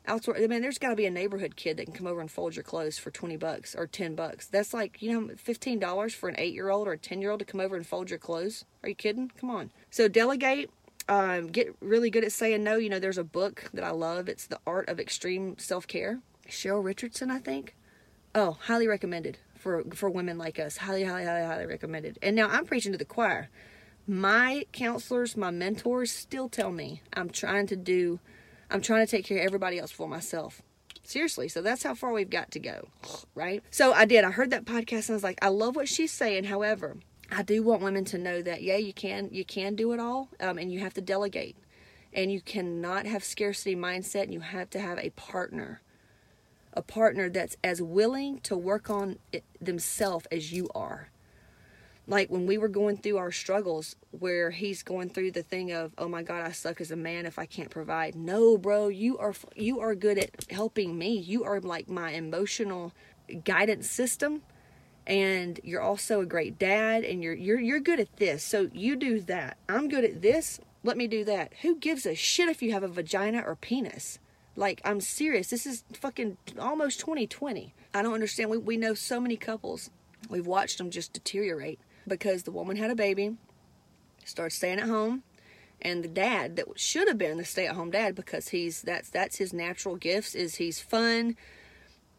Outsource. 0.06 0.42
I 0.42 0.46
mean, 0.46 0.60
there's 0.60 0.78
got 0.78 0.90
to 0.90 0.96
be 0.96 1.06
a 1.06 1.10
neighborhood 1.10 1.56
kid 1.56 1.78
that 1.78 1.86
can 1.86 1.94
come 1.94 2.06
over 2.06 2.20
and 2.20 2.30
fold 2.30 2.56
your 2.56 2.62
clothes 2.62 2.98
for 2.98 3.10
20 3.10 3.36
bucks 3.36 3.74
or 3.74 3.86
10 3.86 4.14
bucks. 4.14 4.46
That's 4.46 4.74
like, 4.74 5.00
you 5.00 5.12
know, 5.12 5.34
$15 5.34 6.12
for 6.12 6.28
an 6.28 6.34
eight 6.36 6.52
year 6.52 6.68
old 6.68 6.86
or 6.86 6.92
a 6.92 6.98
10 6.98 7.22
year 7.22 7.30
old 7.30 7.40
to 7.40 7.46
come 7.46 7.60
over 7.60 7.74
and 7.74 7.86
fold 7.86 8.10
your 8.10 8.18
clothes. 8.18 8.66
Are 8.82 8.88
you 8.88 8.94
kidding? 8.94 9.30
Come 9.40 9.50
on. 9.50 9.70
So 9.90 10.08
delegate 10.08 10.70
um, 11.08 11.48
get 11.48 11.74
really 11.80 12.10
good 12.10 12.24
at 12.24 12.32
saying 12.32 12.64
no. 12.64 12.76
You 12.76 12.88
know, 12.88 12.98
there's 12.98 13.18
a 13.18 13.24
book 13.24 13.70
that 13.74 13.84
I 13.84 13.90
love. 13.90 14.28
It's 14.28 14.46
The 14.46 14.60
Art 14.66 14.88
of 14.88 14.98
Extreme 14.98 15.58
Self 15.58 15.86
Care. 15.86 16.20
Cheryl 16.48 16.84
Richardson, 16.84 17.30
I 17.30 17.38
think. 17.38 17.74
Oh, 18.34 18.56
highly 18.62 18.86
recommended 18.86 19.38
for 19.54 19.84
for 19.94 20.10
women 20.10 20.38
like 20.38 20.58
us. 20.58 20.78
Highly, 20.78 21.04
highly, 21.04 21.24
highly, 21.24 21.46
highly 21.46 21.66
recommended. 21.66 22.18
And 22.22 22.34
now 22.34 22.48
I'm 22.48 22.64
preaching 22.64 22.92
to 22.92 22.98
the 22.98 23.04
choir. 23.04 23.48
My 24.06 24.66
counselors, 24.72 25.36
my 25.36 25.50
mentors, 25.50 26.10
still 26.10 26.48
tell 26.48 26.70
me 26.70 27.02
I'm 27.12 27.30
trying 27.30 27.66
to 27.68 27.76
do. 27.76 28.20
I'm 28.70 28.80
trying 28.80 29.06
to 29.06 29.10
take 29.10 29.24
care 29.24 29.38
of 29.38 29.44
everybody 29.44 29.78
else 29.78 29.90
for 29.90 30.08
myself. 30.08 30.62
Seriously, 31.02 31.48
so 31.48 31.60
that's 31.60 31.82
how 31.82 31.94
far 31.94 32.12
we've 32.12 32.30
got 32.30 32.50
to 32.52 32.58
go, 32.58 32.88
right? 33.34 33.62
So 33.70 33.92
I 33.92 34.06
did. 34.06 34.24
I 34.24 34.30
heard 34.30 34.50
that 34.50 34.64
podcast 34.64 35.08
and 35.08 35.10
I 35.10 35.12
was 35.14 35.22
like, 35.22 35.38
I 35.42 35.48
love 35.48 35.76
what 35.76 35.88
she's 35.88 36.10
saying. 36.12 36.44
However, 36.44 36.96
I 37.30 37.42
do 37.42 37.62
want 37.62 37.82
women 37.82 38.04
to 38.06 38.18
know 38.18 38.40
that 38.42 38.62
yeah, 38.62 38.76
you 38.76 38.94
can 38.94 39.28
you 39.30 39.44
can 39.44 39.74
do 39.74 39.92
it 39.92 40.00
all, 40.00 40.30
um, 40.40 40.56
and 40.56 40.72
you 40.72 40.80
have 40.80 40.94
to 40.94 41.02
delegate, 41.02 41.56
and 42.12 42.32
you 42.32 42.40
cannot 42.40 43.06
have 43.06 43.22
scarcity 43.22 43.76
mindset. 43.76 44.24
And 44.24 44.32
you 44.32 44.40
have 44.40 44.70
to 44.70 44.80
have 44.80 44.98
a 44.98 45.10
partner, 45.10 45.82
a 46.72 46.80
partner 46.80 47.28
that's 47.28 47.56
as 47.62 47.82
willing 47.82 48.40
to 48.40 48.56
work 48.56 48.88
on 48.88 49.18
themselves 49.60 50.26
as 50.32 50.52
you 50.52 50.70
are. 50.74 51.10
Like 52.06 52.30
when 52.30 52.46
we 52.46 52.58
were 52.58 52.68
going 52.68 52.98
through 52.98 53.16
our 53.16 53.32
struggles, 53.32 53.96
where 54.10 54.50
he's 54.50 54.82
going 54.82 55.08
through 55.08 55.32
the 55.32 55.42
thing 55.42 55.72
of, 55.72 55.92
oh 55.96 56.08
my 56.08 56.22
God, 56.22 56.46
I 56.46 56.52
suck 56.52 56.80
as 56.80 56.90
a 56.90 56.96
man 56.96 57.24
if 57.24 57.38
I 57.38 57.46
can't 57.46 57.70
provide. 57.70 58.14
No, 58.14 58.58
bro, 58.58 58.88
you 58.88 59.16
are 59.18 59.34
you 59.56 59.80
are 59.80 59.94
good 59.94 60.18
at 60.18 60.30
helping 60.50 60.98
me. 60.98 61.16
You 61.16 61.44
are 61.44 61.60
like 61.60 61.88
my 61.88 62.10
emotional 62.10 62.92
guidance 63.44 63.88
system 63.88 64.42
and 65.06 65.60
you're 65.62 65.80
also 65.80 66.20
a 66.20 66.26
great 66.26 66.58
dad 66.58 67.04
and 67.04 67.22
you're 67.22 67.34
you're 67.34 67.60
you're 67.60 67.80
good 67.80 68.00
at 68.00 68.16
this. 68.16 68.42
So 68.44 68.68
you 68.72 68.96
do 68.96 69.20
that. 69.20 69.56
I'm 69.68 69.88
good 69.88 70.04
at 70.04 70.20
this. 70.20 70.60
Let 70.82 70.98
me 70.98 71.06
do 71.06 71.24
that. 71.24 71.52
Who 71.62 71.76
gives 71.76 72.04
a 72.04 72.14
shit 72.14 72.50
if 72.50 72.62
you 72.62 72.72
have 72.72 72.82
a 72.82 72.88
vagina 72.88 73.42
or 73.46 73.56
penis? 73.56 74.18
Like 74.56 74.82
I'm 74.84 75.00
serious. 75.00 75.48
This 75.48 75.64
is 75.64 75.84
fucking 75.94 76.36
almost 76.58 77.00
2020. 77.00 77.72
I 77.94 78.02
don't 78.02 78.12
understand. 78.12 78.50
We 78.50 78.58
we 78.58 78.76
know 78.76 78.92
so 78.92 79.20
many 79.20 79.36
couples. 79.36 79.90
We've 80.28 80.46
watched 80.46 80.78
them 80.78 80.90
just 80.90 81.14
deteriorate 81.14 81.80
because 82.06 82.42
the 82.42 82.50
woman 82.50 82.76
had 82.76 82.90
a 82.90 82.94
baby, 82.94 83.36
starts 84.24 84.56
staying 84.56 84.80
at 84.80 84.88
home, 84.88 85.22
and 85.82 86.02
the 86.02 86.08
dad 86.08 86.56
that 86.56 86.66
should 86.78 87.08
have 87.08 87.18
been 87.18 87.36
the 87.36 87.44
stay-at-home 87.44 87.90
dad 87.90 88.14
because 88.14 88.48
he's 88.48 88.82
that's 88.82 89.10
that's 89.10 89.36
his 89.36 89.52
natural 89.52 89.96
gifts 89.96 90.34
is 90.34 90.56
he's 90.56 90.80
fun, 90.80 91.36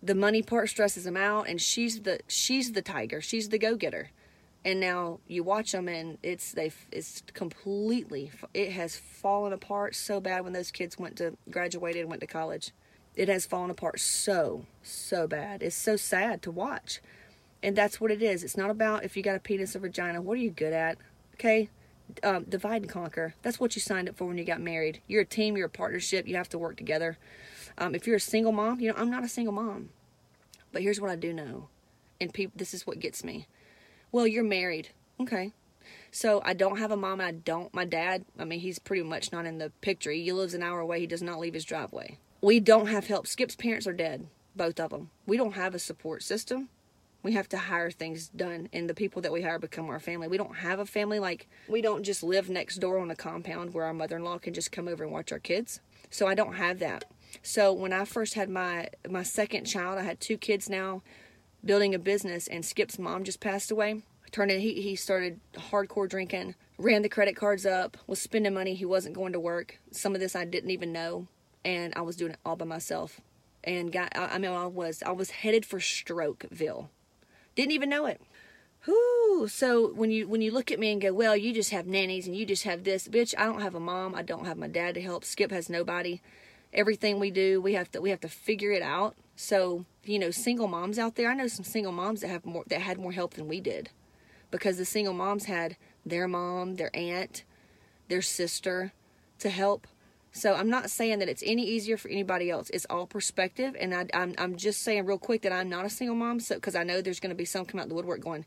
the 0.01 0.15
money 0.15 0.43
part 0.43 0.69
stresses 0.69 1.05
him 1.05 1.17
out 1.17 1.47
and 1.47 1.59
she's 1.59 2.01
the 2.01 2.19
she's 2.27 2.73
the 2.73 2.81
tiger. 2.81 3.21
She's 3.21 3.49
the 3.49 3.57
go-getter. 3.57 4.11
And 4.63 4.79
now 4.79 5.19
you 5.27 5.43
watch 5.43 5.71
them 5.71 5.87
and 5.87 6.17
it's 6.23 6.51
they 6.51 6.71
it's 6.91 7.23
completely 7.33 8.31
it 8.53 8.71
has 8.71 8.97
fallen 8.97 9.53
apart 9.53 9.95
so 9.95 10.19
bad 10.19 10.43
when 10.43 10.53
those 10.53 10.71
kids 10.71 10.97
went 10.97 11.17
to 11.17 11.37
graduated 11.49 12.01
and 12.01 12.09
went 12.09 12.21
to 12.21 12.27
college. 12.27 12.71
It 13.15 13.29
has 13.29 13.45
fallen 13.45 13.71
apart 13.71 13.99
so 13.99 14.65
so 14.83 15.27
bad. 15.27 15.63
It's 15.63 15.75
so 15.75 15.95
sad 15.95 16.41
to 16.43 16.51
watch 16.51 17.01
and 17.65 17.75
that's 17.75 17.99
what 17.99 18.11
it 18.11 18.21
is 18.21 18.43
it's 18.43 18.57
not 18.57 18.69
about 18.69 19.03
if 19.03 19.17
you 19.17 19.23
got 19.23 19.35
a 19.35 19.39
penis 19.39 19.75
or 19.75 19.79
vagina 19.79 20.21
what 20.21 20.33
are 20.33 20.41
you 20.41 20.51
good 20.51 20.73
at 20.73 20.97
okay 21.33 21.69
um, 22.23 22.43
divide 22.43 22.83
and 22.83 22.91
conquer 22.91 23.33
that's 23.41 23.59
what 23.59 23.75
you 23.75 23.81
signed 23.81 24.07
up 24.07 24.15
for 24.15 24.25
when 24.25 24.37
you 24.37 24.45
got 24.45 24.61
married 24.61 25.01
you're 25.07 25.23
a 25.23 25.25
team 25.25 25.57
you're 25.57 25.65
a 25.65 25.69
partnership 25.69 26.27
you 26.27 26.35
have 26.35 26.49
to 26.49 26.57
work 26.57 26.77
together 26.77 27.17
um, 27.77 27.95
if 27.95 28.07
you're 28.07 28.15
a 28.15 28.21
single 28.21 28.51
mom, 28.51 28.79
you 28.79 28.89
know, 28.89 28.95
I'm 28.97 29.09
not 29.09 29.23
a 29.23 29.29
single 29.29 29.53
mom. 29.53 29.89
But 30.71 30.81
here's 30.81 31.01
what 31.01 31.11
I 31.11 31.15
do 31.15 31.33
know. 31.33 31.69
And 32.19 32.33
people, 32.33 32.53
this 32.55 32.73
is 32.73 32.87
what 32.87 32.99
gets 32.99 33.23
me. 33.23 33.47
Well, 34.11 34.27
you're 34.27 34.43
married. 34.43 34.89
Okay. 35.19 35.51
So 36.11 36.41
I 36.45 36.53
don't 36.53 36.77
have 36.77 36.91
a 36.91 36.97
mom. 36.97 37.19
I 37.19 37.31
don't. 37.31 37.73
My 37.73 37.85
dad, 37.85 38.25
I 38.39 38.45
mean, 38.45 38.59
he's 38.59 38.79
pretty 38.79 39.03
much 39.03 39.31
not 39.31 39.45
in 39.45 39.57
the 39.57 39.71
picture. 39.81 40.11
He 40.11 40.31
lives 40.31 40.53
an 40.53 40.63
hour 40.63 40.79
away. 40.79 41.01
He 41.01 41.07
does 41.07 41.21
not 41.21 41.39
leave 41.39 41.53
his 41.53 41.65
driveway. 41.65 42.17
We 42.41 42.59
don't 42.59 42.87
have 42.87 43.07
help. 43.07 43.27
Skip's 43.27 43.55
parents 43.55 43.87
are 43.87 43.93
dead, 43.93 44.27
both 44.55 44.79
of 44.79 44.91
them. 44.91 45.09
We 45.25 45.37
don't 45.37 45.53
have 45.53 45.75
a 45.75 45.79
support 45.79 46.23
system. 46.23 46.69
We 47.25 47.31
have 47.31 47.49
to 47.49 47.57
hire 47.57 47.89
things 47.89 48.27
done, 48.27 48.69
and 48.71 48.87
the 48.87 48.93
people 48.93 49.19
that 49.23 49.31
we 49.31 49.41
hire 49.41 49.57
become 49.57 49.89
our 49.89 49.99
family. 49.99 50.27
We 50.27 50.37
don't 50.37 50.57
have 50.57 50.77
a 50.77 50.85
family. 50.85 51.17
Like, 51.17 51.47
we 51.67 51.81
don't 51.81 52.03
just 52.03 52.21
live 52.21 52.51
next 52.51 52.75
door 52.75 52.99
on 52.99 53.09
a 53.09 53.15
compound 53.15 53.73
where 53.73 53.85
our 53.85 53.95
mother 53.95 54.17
in 54.17 54.23
law 54.23 54.37
can 54.37 54.53
just 54.53 54.71
come 54.71 54.87
over 54.87 55.03
and 55.03 55.11
watch 55.11 55.31
our 55.31 55.39
kids. 55.39 55.79
So 56.11 56.27
I 56.27 56.35
don't 56.35 56.53
have 56.53 56.77
that. 56.79 57.05
So 57.41 57.73
when 57.73 57.93
I 57.93 58.05
first 58.05 58.35
had 58.35 58.47
my 58.47 58.89
my 59.09 59.23
second 59.23 59.65
child, 59.65 59.97
I 59.97 60.03
had 60.03 60.19
two 60.19 60.37
kids 60.37 60.69
now, 60.69 61.01
building 61.63 61.95
a 61.95 61.99
business, 61.99 62.47
and 62.47 62.63
Skip's 62.63 62.99
mom 62.99 63.23
just 63.23 63.39
passed 63.39 63.71
away. 63.71 64.03
Turned 64.31 64.51
in, 64.51 64.61
he 64.61 64.79
he 64.81 64.95
started 64.95 65.39
hardcore 65.55 66.07
drinking, 66.07 66.53
ran 66.77 67.01
the 67.01 67.09
credit 67.09 67.35
cards 67.35 67.65
up, 67.65 67.97
was 68.05 68.21
spending 68.21 68.53
money. 68.53 68.75
He 68.75 68.85
wasn't 68.85 69.15
going 69.15 69.33
to 69.33 69.39
work. 69.39 69.79
Some 69.89 70.13
of 70.13 70.21
this 70.21 70.35
I 70.35 70.45
didn't 70.45 70.69
even 70.69 70.93
know, 70.93 71.27
and 71.65 71.91
I 71.95 72.01
was 72.01 72.17
doing 72.17 72.33
it 72.33 72.39
all 72.45 72.55
by 72.55 72.65
myself. 72.65 73.19
And 73.63 73.91
got 73.91 74.15
I 74.15 74.37
mean 74.37 74.51
I 74.51 74.67
was 74.67 75.01
I 75.01 75.11
was 75.11 75.31
headed 75.31 75.65
for 75.65 75.79
Strokeville, 75.79 76.89
didn't 77.55 77.71
even 77.71 77.89
know 77.89 78.05
it. 78.05 78.21
Whoo! 78.85 79.47
So 79.47 79.91
when 79.93 80.11
you 80.11 80.27
when 80.27 80.41
you 80.41 80.51
look 80.51 80.71
at 80.71 80.79
me 80.79 80.91
and 80.91 81.01
go, 81.01 81.13
well, 81.13 81.35
you 81.35 81.53
just 81.53 81.71
have 81.71 81.87
nannies 81.87 82.27
and 82.27 82.35
you 82.35 82.45
just 82.45 82.63
have 82.63 82.83
this, 82.83 83.07
bitch. 83.07 83.33
I 83.37 83.45
don't 83.45 83.61
have 83.61 83.75
a 83.75 83.79
mom. 83.79 84.13
I 84.13 84.21
don't 84.21 84.45
have 84.45 84.57
my 84.57 84.67
dad 84.67 84.95
to 84.95 85.01
help. 85.01 85.25
Skip 85.25 85.51
has 85.51 85.69
nobody 85.69 86.21
everything 86.75 87.19
we 87.19 87.31
do 87.31 87.61
we 87.61 87.73
have 87.73 87.89
to 87.89 88.01
we 88.01 88.09
have 88.09 88.19
to 88.19 88.27
figure 88.27 88.71
it 88.71 88.81
out 88.81 89.15
so 89.35 89.85
you 90.03 90.19
know 90.19 90.29
single 90.29 90.67
moms 90.67 90.99
out 90.99 91.15
there 91.15 91.29
i 91.29 91.33
know 91.33 91.47
some 91.47 91.63
single 91.63 91.91
moms 91.91 92.21
that 92.21 92.27
have 92.27 92.45
more 92.45 92.63
that 92.67 92.81
had 92.81 92.99
more 92.99 93.13
help 93.13 93.33
than 93.33 93.47
we 93.47 93.61
did 93.61 93.89
because 94.51 94.77
the 94.77 94.85
single 94.85 95.13
moms 95.13 95.45
had 95.45 95.77
their 96.05 96.27
mom 96.27 96.75
their 96.75 96.93
aunt 96.93 97.43
their 98.09 98.21
sister 98.21 98.91
to 99.39 99.49
help 99.49 99.87
so 100.35 100.53
i'm 100.53 100.69
not 100.69 100.91
saying 100.91 101.19
that 101.19 101.29
it's 101.29 101.43
any 101.45 101.65
easier 101.65 101.97
for 101.97 102.09
anybody 102.09 102.49
else 102.51 102.69
it's 102.69 102.85
all 102.89 103.07
perspective 103.07 103.75
and 103.79 103.95
I, 103.95 104.05
I'm, 104.13 104.35
I'm 104.37 104.55
just 104.55 104.83
saying 104.83 105.05
real 105.05 105.17
quick 105.17 105.41
that 105.41 105.51
i'm 105.51 105.69
not 105.69 105.85
a 105.85 105.89
single 105.89 106.15
mom 106.15 106.39
so 106.39 106.55
because 106.55 106.75
i 106.75 106.83
know 106.83 107.01
there's 107.01 107.19
going 107.19 107.29
to 107.29 107.35
be 107.35 107.45
some 107.45 107.65
come 107.65 107.79
out 107.79 107.89
the 107.89 107.95
woodwork 107.95 108.21
going 108.21 108.45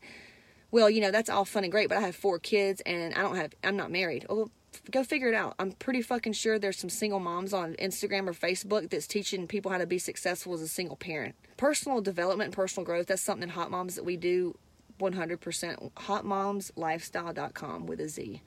well 0.71 0.89
you 0.89 1.01
know 1.01 1.11
that's 1.11 1.29
all 1.29 1.45
fun 1.45 1.63
and 1.63 1.71
great 1.71 1.89
but 1.89 1.97
i 1.97 2.01
have 2.01 2.15
four 2.15 2.39
kids 2.39 2.81
and 2.85 3.13
i 3.15 3.21
don't 3.21 3.35
have 3.35 3.53
i'm 3.63 3.75
not 3.75 3.91
married 3.91 4.25
oh 4.29 4.49
go 4.91 5.03
figure 5.03 5.29
it 5.29 5.35
out. 5.35 5.55
I'm 5.59 5.71
pretty 5.73 6.01
fucking 6.01 6.33
sure 6.33 6.59
there's 6.59 6.77
some 6.77 6.89
single 6.89 7.19
moms 7.19 7.53
on 7.53 7.73
Instagram 7.75 8.27
or 8.27 8.33
Facebook 8.33 8.89
that's 8.89 9.07
teaching 9.07 9.47
people 9.47 9.71
how 9.71 9.77
to 9.77 9.85
be 9.85 9.99
successful 9.99 10.53
as 10.53 10.61
a 10.61 10.67
single 10.67 10.95
parent. 10.95 11.35
Personal 11.57 12.01
development 12.01 12.47
and 12.47 12.53
personal 12.53 12.85
growth, 12.85 13.07
that's 13.07 13.21
something 13.21 13.43
in 13.43 13.49
Hot 13.49 13.71
Moms 13.71 13.95
that 13.95 14.05
we 14.05 14.17
do 14.17 14.55
100%. 14.99 15.91
HotMomsLifestyle.com 15.93 17.85
with 17.85 17.99
a 17.99 18.07
Z. 18.07 18.41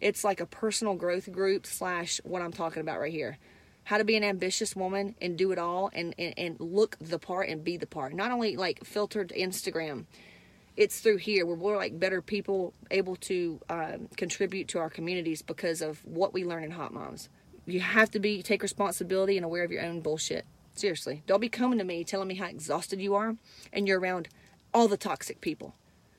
It's 0.00 0.24
like 0.24 0.40
a 0.40 0.46
personal 0.46 0.94
growth 0.94 1.32
group 1.32 1.66
slash 1.66 2.20
what 2.24 2.42
I'm 2.42 2.52
talking 2.52 2.80
about 2.80 3.00
right 3.00 3.12
here. 3.12 3.38
How 3.84 3.98
to 3.98 4.04
be 4.04 4.16
an 4.16 4.24
ambitious 4.24 4.74
woman 4.74 5.14
and 5.20 5.36
do 5.36 5.52
it 5.52 5.58
all 5.58 5.90
and, 5.92 6.14
and, 6.18 6.34
and 6.36 6.56
look 6.60 6.96
the 7.00 7.18
part 7.18 7.48
and 7.48 7.62
be 7.62 7.76
the 7.76 7.86
part. 7.86 8.14
Not 8.14 8.30
only 8.30 8.56
like 8.56 8.84
filtered 8.84 9.32
Instagram 9.36 10.06
it's 10.76 11.00
through 11.00 11.18
here 11.18 11.46
where 11.46 11.56
we're 11.56 11.76
like 11.76 11.98
better 11.98 12.20
people 12.20 12.74
able 12.90 13.16
to 13.16 13.60
um, 13.68 14.08
contribute 14.16 14.68
to 14.68 14.78
our 14.78 14.90
communities 14.90 15.42
because 15.42 15.80
of 15.80 16.04
what 16.04 16.32
we 16.32 16.44
learn 16.44 16.64
in 16.64 16.70
hot 16.70 16.92
moms 16.92 17.28
you 17.66 17.80
have 17.80 18.10
to 18.10 18.18
be 18.18 18.42
take 18.42 18.62
responsibility 18.62 19.36
and 19.36 19.44
aware 19.44 19.64
of 19.64 19.70
your 19.70 19.82
own 19.82 20.00
bullshit 20.00 20.44
seriously 20.74 21.22
don't 21.26 21.40
be 21.40 21.48
coming 21.48 21.78
to 21.78 21.84
me 21.84 22.02
telling 22.04 22.28
me 22.28 22.34
how 22.34 22.46
exhausted 22.46 23.00
you 23.00 23.14
are 23.14 23.36
and 23.72 23.86
you're 23.86 24.00
around 24.00 24.28
all 24.72 24.88
the 24.88 24.96
toxic 24.96 25.40
people 25.40 25.74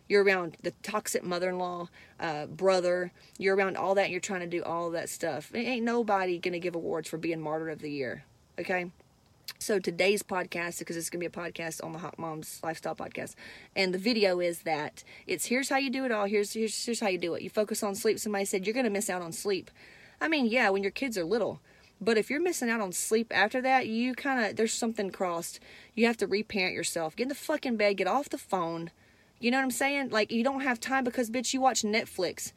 You're 0.08 0.24
around 0.24 0.58
the 0.62 0.72
toxic 0.84 1.24
mother-in-law, 1.24 1.89
uh, 2.20 2.46
brother. 2.46 3.12
You're 3.38 3.56
around 3.56 3.78
all 3.78 3.96
that. 3.96 4.10
You're 4.10 4.20
trying 4.20 4.41
to 4.41 4.48
do 4.48 4.63
all 4.63 4.91
that 4.91 5.10
stuff. 5.10 5.52
it 5.54 5.60
Ain't 5.60 5.86
nobody 5.86 6.38
gonna 6.38 6.60
give 6.60 6.76
awards 6.76 7.10
for 7.10 7.18
being 7.18 7.41
martyr 7.41 7.70
of 7.70 7.80
the 7.80 7.91
year. 7.91 8.24
Okay. 8.60 8.91
So 9.58 9.80
today's 9.80 10.22
podcast, 10.22 10.80
because 10.80 10.98
it's 10.98 11.10
gonna 11.10 11.22
be 11.22 11.26
a 11.26 11.30
podcast 11.30 11.84
on 11.84 11.91
the 11.91 12.00
Hot 12.00 12.20
Moms 12.20 12.60
Lifestyle 12.63 12.96
Podcast, 12.96 13.36
and 13.76 13.94
the 13.94 13.98
video 13.98 14.39
is 14.39 14.60
that 14.60 15.04
it's 15.28 15.46
here's 15.46 15.70
how 15.70 15.78
you 15.78 15.89
do 15.89 16.06
it 16.06 16.12
all. 16.12 16.26
Here's 16.26 16.54
here's 16.54 16.86
here's 16.86 17.00
how 17.00 17.08
you 17.08 17.18
do 17.18 17.34
it. 17.34 17.41
You 17.41 17.50
focus 17.50 17.82
on 17.82 17.96
sleep. 17.96 18.20
Somebody 18.20 18.46
said 18.46 18.65
you're 18.65 18.76
gonna 18.76 18.89
miss 18.89 19.10
out 19.10 19.22
on 19.22 19.32
sleep. 19.32 19.72
I 20.22 20.28
mean, 20.28 20.46
yeah, 20.46 20.70
when 20.70 20.84
your 20.84 20.91
kids 20.91 21.18
are 21.18 21.26
little. 21.26 21.62
But 22.02 22.18
if 22.18 22.30
you're 22.30 22.41
missing 22.41 22.70
out 22.70 22.82
on 22.82 22.91
sleep 22.91 23.32
after 23.34 23.62
that, 23.62 23.88
you 23.88 24.15
kind 24.15 24.46
of, 24.46 24.56
there's 24.58 24.74
something 24.74 25.12
crossed. 25.12 25.60
You 25.94 26.06
have 26.08 26.18
to 26.18 26.28
reparent 26.28 26.76
yourself. 26.76 27.15
Get 27.15 27.24
in 27.24 27.30
the 27.30 27.36
fucking 27.36 27.78
bed, 27.78 27.98
get 27.98 28.08
off 28.08 28.30
the 28.30 28.38
phone. 28.38 28.91
You 29.45 29.51
know 29.51 29.58
what 29.58 29.65
I'm 29.65 29.69
saying? 29.69 30.10
Like, 30.10 30.31
you 30.31 30.43
don't 30.43 30.62
have 30.62 30.79
time 30.79 31.03
because, 31.03 31.29
bitch, 31.29 31.53
you 31.53 31.62
watch 31.62 31.84
Netflix. 31.84 32.51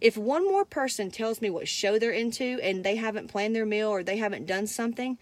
If 0.00 0.16
one 0.16 0.44
more 0.44 0.64
person 0.64 1.08
tells 1.08 1.40
me 1.40 1.50
what 1.50 1.68
show 1.68 2.00
they're 2.00 2.10
into 2.10 2.58
and 2.60 2.82
they 2.82 2.96
haven't 2.96 3.28
planned 3.28 3.54
their 3.54 3.64
meal 3.64 3.90
or 3.90 4.02
they 4.02 4.16
haven't 4.16 4.46
done 4.46 4.66
something, 4.66 5.18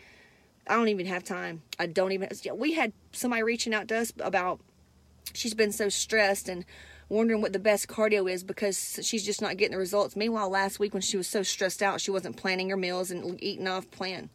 I 0.66 0.76
don't 0.76 0.88
even 0.88 1.04
have 1.04 1.22
time. 1.22 1.60
I 1.78 1.88
don't 1.88 2.12
even. 2.12 2.30
We 2.54 2.72
had 2.72 2.94
somebody 3.12 3.42
reaching 3.42 3.74
out 3.74 3.86
to 3.88 3.98
us 3.98 4.14
about 4.18 4.60
she's 5.34 5.52
been 5.52 5.72
so 5.72 5.90
stressed 5.90 6.48
and 6.48 6.64
wondering 7.10 7.42
what 7.42 7.52
the 7.52 7.58
best 7.58 7.86
cardio 7.86 8.26
is 8.32 8.42
because 8.42 8.98
she's 9.02 9.22
just 9.22 9.42
not 9.42 9.58
getting 9.58 9.72
the 9.72 9.78
results. 9.78 10.16
Meanwhile, 10.16 10.48
last 10.48 10.80
week 10.80 10.94
when 10.94 11.02
she 11.02 11.18
was 11.18 11.28
so 11.28 11.42
stressed 11.42 11.82
out, 11.82 12.00
she 12.00 12.10
wasn't 12.10 12.38
planning 12.38 12.70
her 12.70 12.78
meals 12.78 13.10
and 13.10 13.38
eating 13.44 13.68
off 13.68 13.90
plan. 13.90 14.30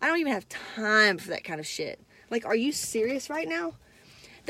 I 0.00 0.06
don't 0.06 0.20
even 0.20 0.32
have 0.32 0.48
time 0.48 1.18
for 1.18 1.30
that 1.30 1.42
kind 1.42 1.58
of 1.58 1.66
shit. 1.66 1.98
Like, 2.30 2.46
are 2.46 2.54
you 2.54 2.70
serious 2.70 3.28
right 3.28 3.48
now? 3.48 3.74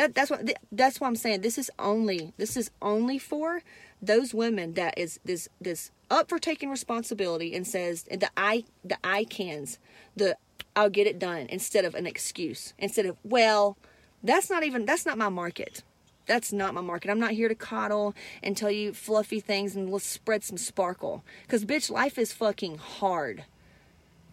That 0.00 0.14
that's 0.14 0.30
what 0.30 0.50
that's 0.72 0.98
what 0.98 1.08
I'm 1.08 1.16
saying. 1.16 1.42
This 1.42 1.58
is 1.58 1.70
only 1.78 2.32
this 2.38 2.56
is 2.56 2.70
only 2.80 3.18
for 3.18 3.62
those 4.00 4.32
women 4.32 4.72
that 4.72 4.96
is 4.96 5.20
this 5.26 5.46
this 5.60 5.90
up 6.10 6.30
for 6.30 6.38
taking 6.38 6.70
responsibility 6.70 7.54
and 7.54 7.66
says 7.66 8.04
the 8.04 8.30
I 8.34 8.64
the 8.82 8.96
I 9.04 9.24
cans 9.24 9.78
the 10.16 10.38
I'll 10.74 10.88
get 10.88 11.06
it 11.06 11.18
done 11.18 11.48
instead 11.50 11.84
of 11.84 11.94
an 11.94 12.06
excuse 12.06 12.72
instead 12.78 13.04
of 13.04 13.18
well 13.22 13.76
that's 14.22 14.48
not 14.48 14.64
even 14.64 14.86
that's 14.86 15.04
not 15.04 15.18
my 15.18 15.28
market 15.28 15.82
that's 16.24 16.50
not 16.50 16.72
my 16.72 16.80
market. 16.80 17.10
I'm 17.10 17.20
not 17.20 17.32
here 17.32 17.48
to 17.48 17.54
coddle 17.54 18.14
and 18.42 18.56
tell 18.56 18.70
you 18.70 18.94
fluffy 18.94 19.40
things 19.40 19.76
and 19.76 19.90
let's 19.90 20.06
spread 20.06 20.44
some 20.44 20.56
sparkle. 20.56 21.24
Because, 21.42 21.64
bitch, 21.64 21.90
life 21.90 22.18
is 22.18 22.32
fucking 22.32 22.78
hard. 22.78 23.44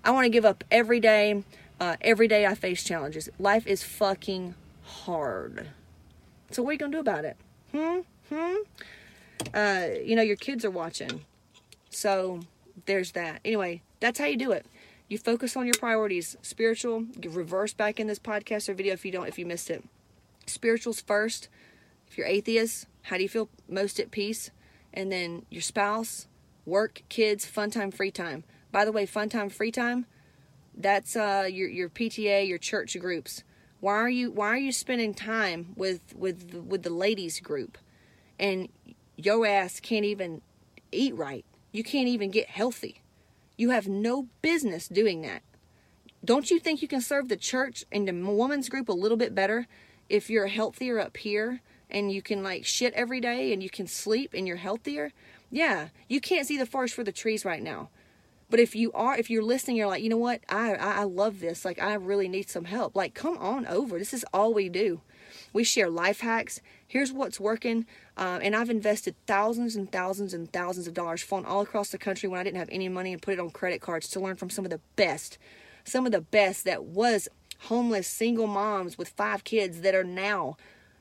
I 0.05 0.11
want 0.11 0.25
to 0.25 0.29
give 0.29 0.45
up 0.45 0.63
every 0.69 0.99
day. 0.99 1.43
Uh, 1.79 1.95
every 2.01 2.27
day 2.27 2.45
I 2.45 2.53
face 2.53 2.83
challenges. 2.83 3.29
Life 3.39 3.65
is 3.65 3.83
fucking 3.83 4.53
hard. 4.87 5.67
So, 6.51 6.63
what 6.63 6.69
are 6.69 6.73
you 6.73 6.79
to 6.79 6.89
do 6.89 6.99
about 6.99 7.25
it? 7.25 7.37
Hmm? 7.71 7.99
Hmm? 8.29 8.55
Uh, 9.53 9.87
you 10.03 10.15
know, 10.15 10.21
your 10.21 10.35
kids 10.35 10.65
are 10.65 10.71
watching. 10.71 11.25
So, 11.89 12.41
there's 12.85 13.11
that. 13.11 13.41
Anyway, 13.43 13.81
that's 13.99 14.19
how 14.19 14.25
you 14.25 14.37
do 14.37 14.51
it. 14.51 14.65
You 15.07 15.17
focus 15.17 15.55
on 15.55 15.65
your 15.65 15.75
priorities. 15.75 16.37
Spiritual, 16.41 17.05
reverse 17.23 17.73
back 17.73 17.99
in 17.99 18.07
this 18.07 18.19
podcast 18.19 18.69
or 18.69 18.73
video 18.73 18.93
if 18.93 19.05
you 19.05 19.11
don't, 19.11 19.27
if 19.27 19.37
you 19.37 19.45
missed 19.45 19.69
it. 19.69 19.83
Spirituals 20.45 21.01
first 21.01 21.49
if 22.07 22.17
you're 22.17 22.27
atheist, 22.27 22.87
how 23.03 23.17
do 23.17 23.23
you 23.23 23.29
feel 23.29 23.49
most 23.67 23.99
at 23.99 24.11
peace? 24.11 24.51
And 24.93 25.11
then 25.11 25.45
your 25.49 25.61
spouse, 25.61 26.27
work, 26.65 27.03
kids, 27.09 27.45
fun 27.45 27.69
time, 27.69 27.91
free 27.91 28.11
time. 28.11 28.43
By 28.71 28.85
the 28.85 28.91
way, 28.91 29.05
fun 29.05 29.29
time, 29.29 29.49
free 29.49 29.71
time, 29.71 30.05
that's 30.75 31.15
uh, 31.15 31.47
your 31.49 31.69
your 31.69 31.89
PTA, 31.89 32.47
your 32.47 32.57
church 32.57 32.97
groups. 32.99 33.43
Why 33.79 33.93
are 33.93 34.09
you 34.09 34.31
why 34.31 34.47
are 34.47 34.57
you 34.57 34.71
spending 34.71 35.13
time 35.13 35.73
with 35.75 36.15
with 36.15 36.53
with 36.53 36.83
the 36.83 36.89
ladies 36.89 37.39
group, 37.39 37.77
and 38.39 38.69
your 39.15 39.45
ass 39.45 39.79
can't 39.79 40.05
even 40.05 40.41
eat 40.91 41.15
right. 41.15 41.45
You 41.71 41.83
can't 41.83 42.07
even 42.07 42.31
get 42.31 42.49
healthy. 42.49 43.01
You 43.57 43.71
have 43.71 43.87
no 43.87 44.27
business 44.41 44.87
doing 44.87 45.21
that. 45.23 45.41
Don't 46.23 46.49
you 46.49 46.59
think 46.59 46.81
you 46.81 46.87
can 46.87 47.01
serve 47.01 47.27
the 47.27 47.35
church 47.35 47.85
and 47.91 48.07
the 48.07 48.13
woman's 48.13 48.69
group 48.69 48.89
a 48.89 48.93
little 48.93 49.17
bit 49.17 49.35
better 49.35 49.67
if 50.09 50.29
you're 50.29 50.47
healthier 50.47 50.99
up 50.99 51.17
here 51.17 51.61
and 51.89 52.11
you 52.11 52.21
can 52.21 52.43
like 52.43 52.65
shit 52.65 52.93
every 52.93 53.19
day 53.19 53.53
and 53.53 53.63
you 53.63 53.69
can 53.69 53.87
sleep 53.87 54.33
and 54.33 54.47
you're 54.47 54.57
healthier, 54.57 55.11
yeah, 55.49 55.89
you 56.07 56.19
can't 56.19 56.47
see 56.47 56.57
the 56.57 56.65
forest 56.65 56.93
for 56.93 57.03
the 57.03 57.11
trees 57.11 57.45
right 57.45 57.61
now. 57.61 57.89
But 58.49 58.59
if 58.59 58.75
you 58.75 58.91
are, 58.93 59.17
if 59.17 59.29
you're 59.29 59.43
listening, 59.43 59.75
you're 59.75 59.87
like, 59.87 60.03
you 60.03 60.09
know 60.09 60.17
what? 60.17 60.41
I, 60.47 60.75
I, 60.75 60.91
I 60.99 61.03
love 61.03 61.39
this. 61.39 61.65
Like, 61.65 61.81
I 61.81 61.93
really 61.95 62.29
need 62.29 62.49
some 62.49 62.65
help. 62.65 62.95
Like, 62.95 63.13
come 63.13 63.37
on 63.37 63.65
over. 63.65 63.99
This 63.99 64.13
is 64.13 64.25
all 64.33 64.53
we 64.53 64.69
do. 64.69 65.01
We 65.51 65.65
share 65.65 65.89
life 65.89 66.21
hacks. 66.21 66.61
Here's 66.87 67.11
what's 67.11 67.39
working. 67.39 67.85
Uh, 68.15 68.39
and 68.41 68.55
I've 68.55 68.69
invested 68.69 69.15
thousands 69.25 69.75
and 69.75 69.91
thousands 69.91 70.33
and 70.33 70.51
thousands 70.51 70.87
of 70.87 70.93
dollars, 70.93 71.21
flown 71.21 71.45
all 71.45 71.61
across 71.61 71.89
the 71.89 71.97
country 71.97 72.29
when 72.29 72.39
I 72.39 72.43
didn't 72.43 72.57
have 72.57 72.69
any 72.71 72.87
money 72.87 73.11
and 73.11 73.21
put 73.21 73.33
it 73.33 73.39
on 73.39 73.49
credit 73.49 73.81
cards 73.81 74.07
to 74.09 74.19
learn 74.21 74.37
from 74.37 74.49
some 74.49 74.63
of 74.63 74.71
the 74.71 74.81
best, 74.95 75.37
some 75.83 76.05
of 76.05 76.13
the 76.13 76.21
best 76.21 76.63
that 76.63 76.85
was 76.85 77.27
homeless 77.63 78.07
single 78.07 78.47
moms 78.47 78.97
with 78.97 79.09
five 79.09 79.43
kids 79.43 79.81
that 79.81 79.95
are 79.95 80.03
now 80.03 80.55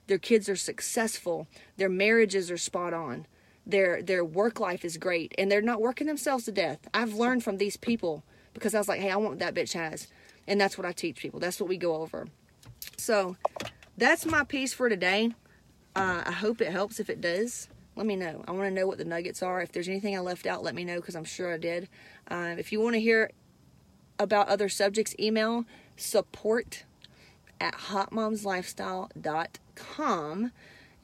their 0.07 0.19
kids 0.19 0.49
are 0.49 0.57
successful, 0.57 1.47
their 1.77 1.89
marriages 1.89 2.51
are 2.51 2.57
spot 2.57 2.95
on, 2.95 3.27
their 3.67 4.03
their 4.03 4.25
work 4.25 4.61
life 4.61 4.85
is 4.85 4.97
great, 4.97 5.35
and 5.37 5.51
they're 5.51 5.61
not 5.61 5.81
working 5.81 6.07
themselves 6.07 6.45
to 6.45 6.53
death. 6.53 6.79
I've 6.95 7.15
learned 7.15 7.45
from 7.45 7.59
these 7.59 7.77
people 7.77 8.23
because 8.55 8.75
I 8.75 8.79
was 8.79 8.89
like, 8.89 9.01
hey, 9.01 9.11
I 9.11 9.17
want 9.17 9.31
what 9.31 9.39
that 9.41 9.55
bitch 9.55 9.75
has, 9.75 10.09
and 10.47 10.61
that's 10.61 10.79
what 10.79 10.87
I 10.87 10.93
teach 10.93 11.17
people. 11.17 11.41
That's 11.41 11.61
what 11.61 11.69
we 11.69 11.77
go 11.77 11.97
over. 11.97 12.29
So 12.97 13.37
that's 13.97 14.25
my 14.25 14.45
piece 14.45 14.73
for 14.73 14.89
today. 14.89 15.33
Uh, 15.95 16.23
I 16.27 16.33
hope 16.33 16.61
it 16.61 16.71
helps. 16.71 17.01
If 17.01 17.11
it 17.11 17.21
does, 17.21 17.69
let 17.97 18.07
me 18.07 18.17
know. 18.17 18.45
I 18.47 18.53
want 18.53 18.65
to 18.65 18.71
know 18.71 18.87
what 18.87 18.99
the 18.99 19.05
nuggets 19.05 19.43
are. 19.43 19.63
If 19.63 19.73
there's 19.73 19.89
anything 19.89 20.17
I 20.17 20.21
left 20.21 20.47
out, 20.47 20.63
let 20.63 20.75
me 20.75 20.85
know 20.85 20.97
because 20.97 21.17
I'm 21.17 21.25
sure 21.25 21.53
I 21.53 21.59
did. 21.59 21.89
Uh, 22.31 22.55
if 22.59 22.73
you 22.73 22.81
want 22.81 22.95
to 22.95 23.01
hear 23.01 23.31
about 24.19 24.49
other 24.49 24.69
subjects, 24.69 25.15
email 25.19 25.65
support 25.97 26.85
at 27.61 27.75
hotmomslifestyle.com. 27.75 30.53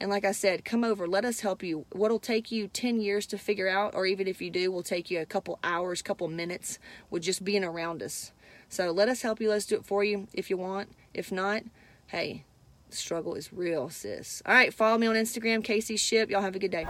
And 0.03 0.09
like 0.09 0.25
I 0.25 0.33
said, 0.33 0.65
come 0.65 0.83
over, 0.83 1.07
let 1.07 1.23
us 1.23 1.39
help 1.39 1.63
you. 1.63 1.85
What'll 1.93 2.19
take 2.19 2.51
you 2.51 2.67
10 2.67 2.99
years 2.99 3.25
to 3.27 3.37
figure 3.37 3.69
out, 3.69 3.95
or 3.95 4.05
even 4.05 4.27
if 4.27 4.41
you 4.41 4.49
do, 4.49 4.69
will 4.69 4.83
take 4.83 5.09
you 5.09 5.21
a 5.21 5.25
couple 5.25 5.59
hours, 5.63 6.01
couple 6.01 6.27
minutes 6.27 6.77
with 7.09 7.23
just 7.23 7.45
being 7.45 7.63
around 7.63 8.03
us. 8.03 8.33
So 8.67 8.91
let 8.91 9.07
us 9.07 9.21
help 9.21 9.39
you. 9.39 9.49
Let's 9.49 9.65
do 9.65 9.77
it 9.77 9.85
for 9.85 10.03
you 10.03 10.27
if 10.33 10.49
you 10.49 10.57
want. 10.57 10.89
If 11.13 11.31
not, 11.31 11.63
hey, 12.07 12.43
struggle 12.89 13.35
is 13.35 13.53
real, 13.53 13.89
sis. 13.89 14.43
All 14.45 14.53
right, 14.53 14.73
follow 14.73 14.97
me 14.97 15.07
on 15.07 15.15
Instagram, 15.15 15.63
Casey 15.63 15.95
Shipp. 15.95 16.29
Y'all 16.29 16.41
have 16.41 16.57
a 16.57 16.59
good 16.59 16.71
day. 16.71 16.85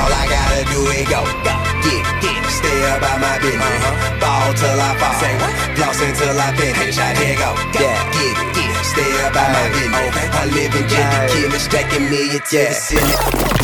All 0.00 0.08
I 0.08 0.24
gotta 0.24 0.62
do 0.72 0.80
is 0.96 1.04
go, 1.12 1.20
go, 1.44 1.54
get, 1.84 2.04
get, 2.24 2.40
stay 2.48 2.80
about 2.96 3.20
my 3.20 3.36
business. 3.44 3.60
Uh-huh. 3.60 4.16
Ball 4.20 4.48
till 4.56 4.80
I 4.80 4.90
fall, 4.96 5.14
say 5.20 5.34
what? 5.36 5.52
Floss 5.76 6.00
until 6.00 6.40
I 6.40 6.48
finish. 6.56 6.96
I 6.96 7.12
dare 7.20 7.36
go, 7.36 7.50
yeah, 7.76 8.00
get, 8.16 8.36
get, 8.56 8.72
stay 8.80 9.12
about 9.28 9.50
my 9.52 9.66
business. 9.76 10.08
Okay. 10.08 10.28
I 10.32 10.42
live 10.56 10.72
in 10.72 10.84
Jimmy 10.88 11.18
Kimmel, 11.28 11.60
stacking 11.60 12.04
millions 12.08 12.48
to 12.48 12.58
the 12.64 12.72
ceiling. 12.72 13.60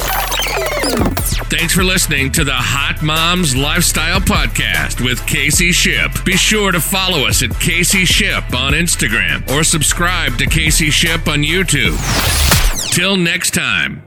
Thanks 1.49 1.72
for 1.72 1.85
listening 1.85 2.33
to 2.33 2.44
the 2.44 2.53
Hot 2.53 3.03
Moms 3.03 3.57
Lifestyle 3.57 4.20
Podcast 4.20 5.03
with 5.05 5.25
Casey 5.27 5.72
Shipp. 5.72 6.25
Be 6.25 6.37
sure 6.37 6.72
to 6.72 6.81
follow 6.81 7.27
us 7.27 7.42
at 7.42 7.51
Casey 7.61 8.05
Shipp 8.05 8.53
on 8.53 8.72
Instagram 8.72 9.49
or 9.51 9.64
subscribe 9.64 10.37
to 10.38 10.46
Casey 10.46 10.90
Shipp 10.90 11.29
on 11.29 11.42
YouTube. 11.42 11.96
Till 12.92 13.16
next 13.16 13.55
time. 13.55 14.06